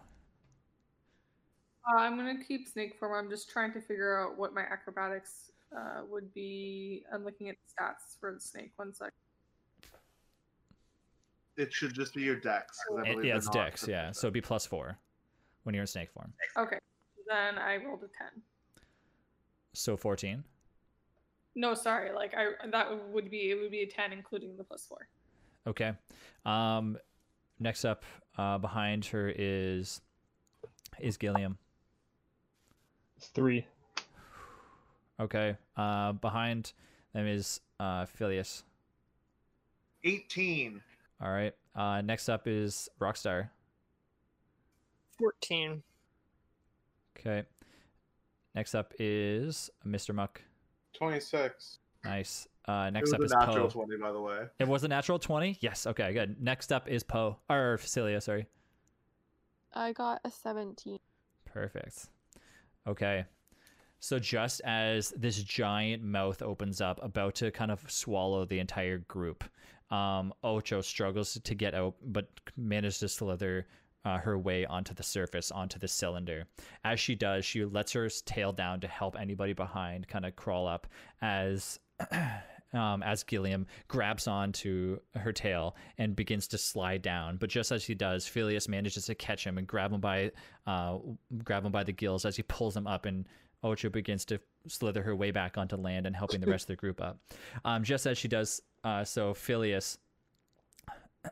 [1.88, 3.14] Uh, I'm gonna keep snake form.
[3.14, 7.04] I'm just trying to figure out what my acrobatics uh, would be.
[7.12, 8.72] I'm looking at stats for the snake.
[8.76, 9.12] One sec.
[11.56, 12.78] It should just be your dex.
[12.86, 13.88] 'cause I It- yeah, they're it's Dex.
[13.88, 14.98] Yeah, so it'd be plus four
[15.62, 16.32] when you're in snake form.
[16.56, 16.78] Okay.
[17.26, 18.42] Then I rolled a ten.
[19.72, 20.44] So fourteen.
[21.54, 22.12] No, sorry.
[22.12, 25.08] Like I that would be it would be a ten including the plus four.
[25.66, 25.94] Okay.
[26.44, 26.98] Um,
[27.58, 28.04] next up,
[28.36, 30.00] uh, behind her is
[31.00, 31.58] is Gilliam.
[33.16, 33.66] it's three.
[35.18, 35.56] Okay.
[35.76, 36.74] Uh, behind
[37.14, 38.62] them is uh, Phileas.
[40.04, 40.82] 18.
[41.20, 41.54] All right.
[41.74, 43.50] Uh, next up is Rockstar.
[45.18, 45.82] 14.
[47.18, 47.44] Okay.
[48.54, 50.14] Next up is Mr.
[50.14, 50.40] Muck.
[50.94, 51.78] 26.
[52.04, 52.48] Nice.
[52.68, 53.84] Uh, It next was up a is natural Poe.
[53.84, 54.38] 20, by the way.
[54.58, 55.56] It was a natural twenty.
[55.60, 55.86] Yes.
[55.86, 56.12] Okay.
[56.12, 56.40] Good.
[56.42, 58.20] Next up is Poe or Celia.
[58.20, 58.46] Sorry.
[59.74, 60.98] I got a 17.
[61.44, 62.06] Perfect.
[62.86, 63.24] Okay.
[64.00, 68.98] So just as this giant mouth opens up, about to kind of swallow the entire
[68.98, 69.44] group,
[69.90, 73.66] um, Ocho struggles to get out, but manages to slither
[74.04, 76.46] uh, her way onto the surface, onto the cylinder.
[76.84, 80.66] As she does, she lets her tail down to help anybody behind kind of crawl
[80.66, 80.86] up
[81.20, 81.78] as.
[82.72, 87.84] Um, as Gilliam grabs onto her tail and begins to slide down, but just as
[87.84, 90.32] he does, Phileas manages to catch him and grab him by
[90.66, 90.98] uh,
[91.44, 93.24] grab him by the gills as he pulls him up, and
[93.62, 96.76] Ocho begins to slither her way back onto land and helping the rest of the
[96.76, 97.18] group up.
[97.64, 99.98] Um, just as she does uh, so, Phileas,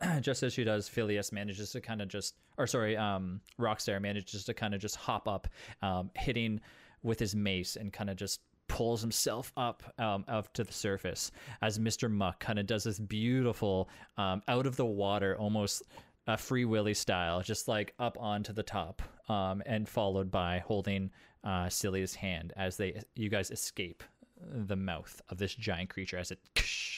[0.20, 4.43] just as she does, Phileas manages to kind of just, or sorry, um, Rockstar manages
[4.44, 5.47] to kind of just hop up,
[5.81, 6.60] um, hitting
[7.05, 11.31] with his mace and kind of just pulls himself up um, up to the surface
[11.62, 12.10] as Mr.
[12.10, 15.85] Muck kind of does this beautiful um, out of the water, almost
[16.26, 21.09] uh, free willy style, just like up onto the top, um, and followed by holding
[21.44, 24.02] uh, Celia's hand as they you guys escape
[24.40, 26.40] the mouth of this giant creature as it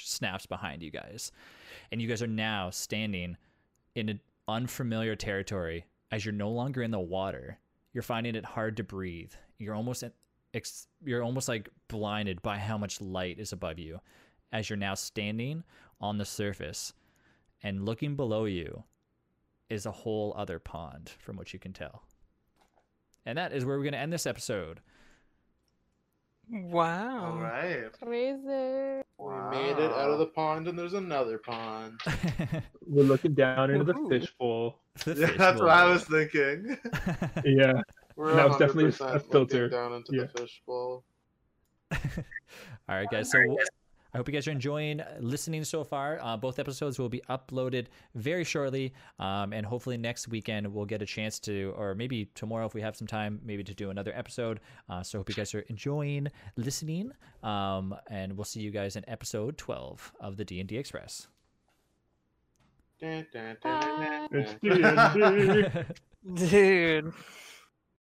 [0.07, 1.33] snaps behind you guys,
[1.91, 3.37] and you guys are now standing
[3.95, 7.59] in an unfamiliar territory as you're no longer in the water,
[7.93, 9.33] you're finding it hard to breathe.
[9.59, 10.05] You're almost
[11.05, 14.01] you're almost like blinded by how much light is above you
[14.53, 15.65] as you're now standing
[16.01, 16.93] on the surface
[17.63, 18.85] and looking below you
[19.69, 22.05] is a whole other pond from what you can tell.
[23.25, 24.81] And that is where we're going to end this episode.
[26.51, 27.33] Wow.
[27.33, 27.85] All right.
[28.03, 29.03] Amazing.
[29.19, 32.01] We made it out of the pond, and there's another pond.
[32.87, 34.09] We're looking down into the Woohoo.
[34.09, 34.79] fishbowl.
[35.05, 36.79] The Yeah, fish that's what I was thinking.
[37.45, 37.83] Yeah.
[38.17, 39.69] We're That was definitely a 100% looking filter.
[39.69, 40.23] down into Yeah.
[40.33, 41.05] the fishbowl.
[41.93, 41.99] All
[42.89, 43.31] right, guys.
[43.31, 43.59] So w-
[44.17, 46.19] I hope you guys are enjoying listening so far.
[46.23, 51.03] Uh, both episodes will be uploaded very shortly, um, and hopefully next weekend we'll get
[51.03, 54.13] a chance to, or maybe tomorrow if we have some time, maybe to do another
[54.17, 54.61] episode.
[54.89, 57.13] Uh, so hope you guys are enjoying listening,
[57.43, 61.29] um, and we'll see you guys in episode twelve of the D and D Express.
[62.99, 64.29] Dun, dun, dun, dun, Bye.
[64.33, 65.87] dun, It's dun.
[66.35, 66.49] D&D.
[66.49, 67.13] Dude.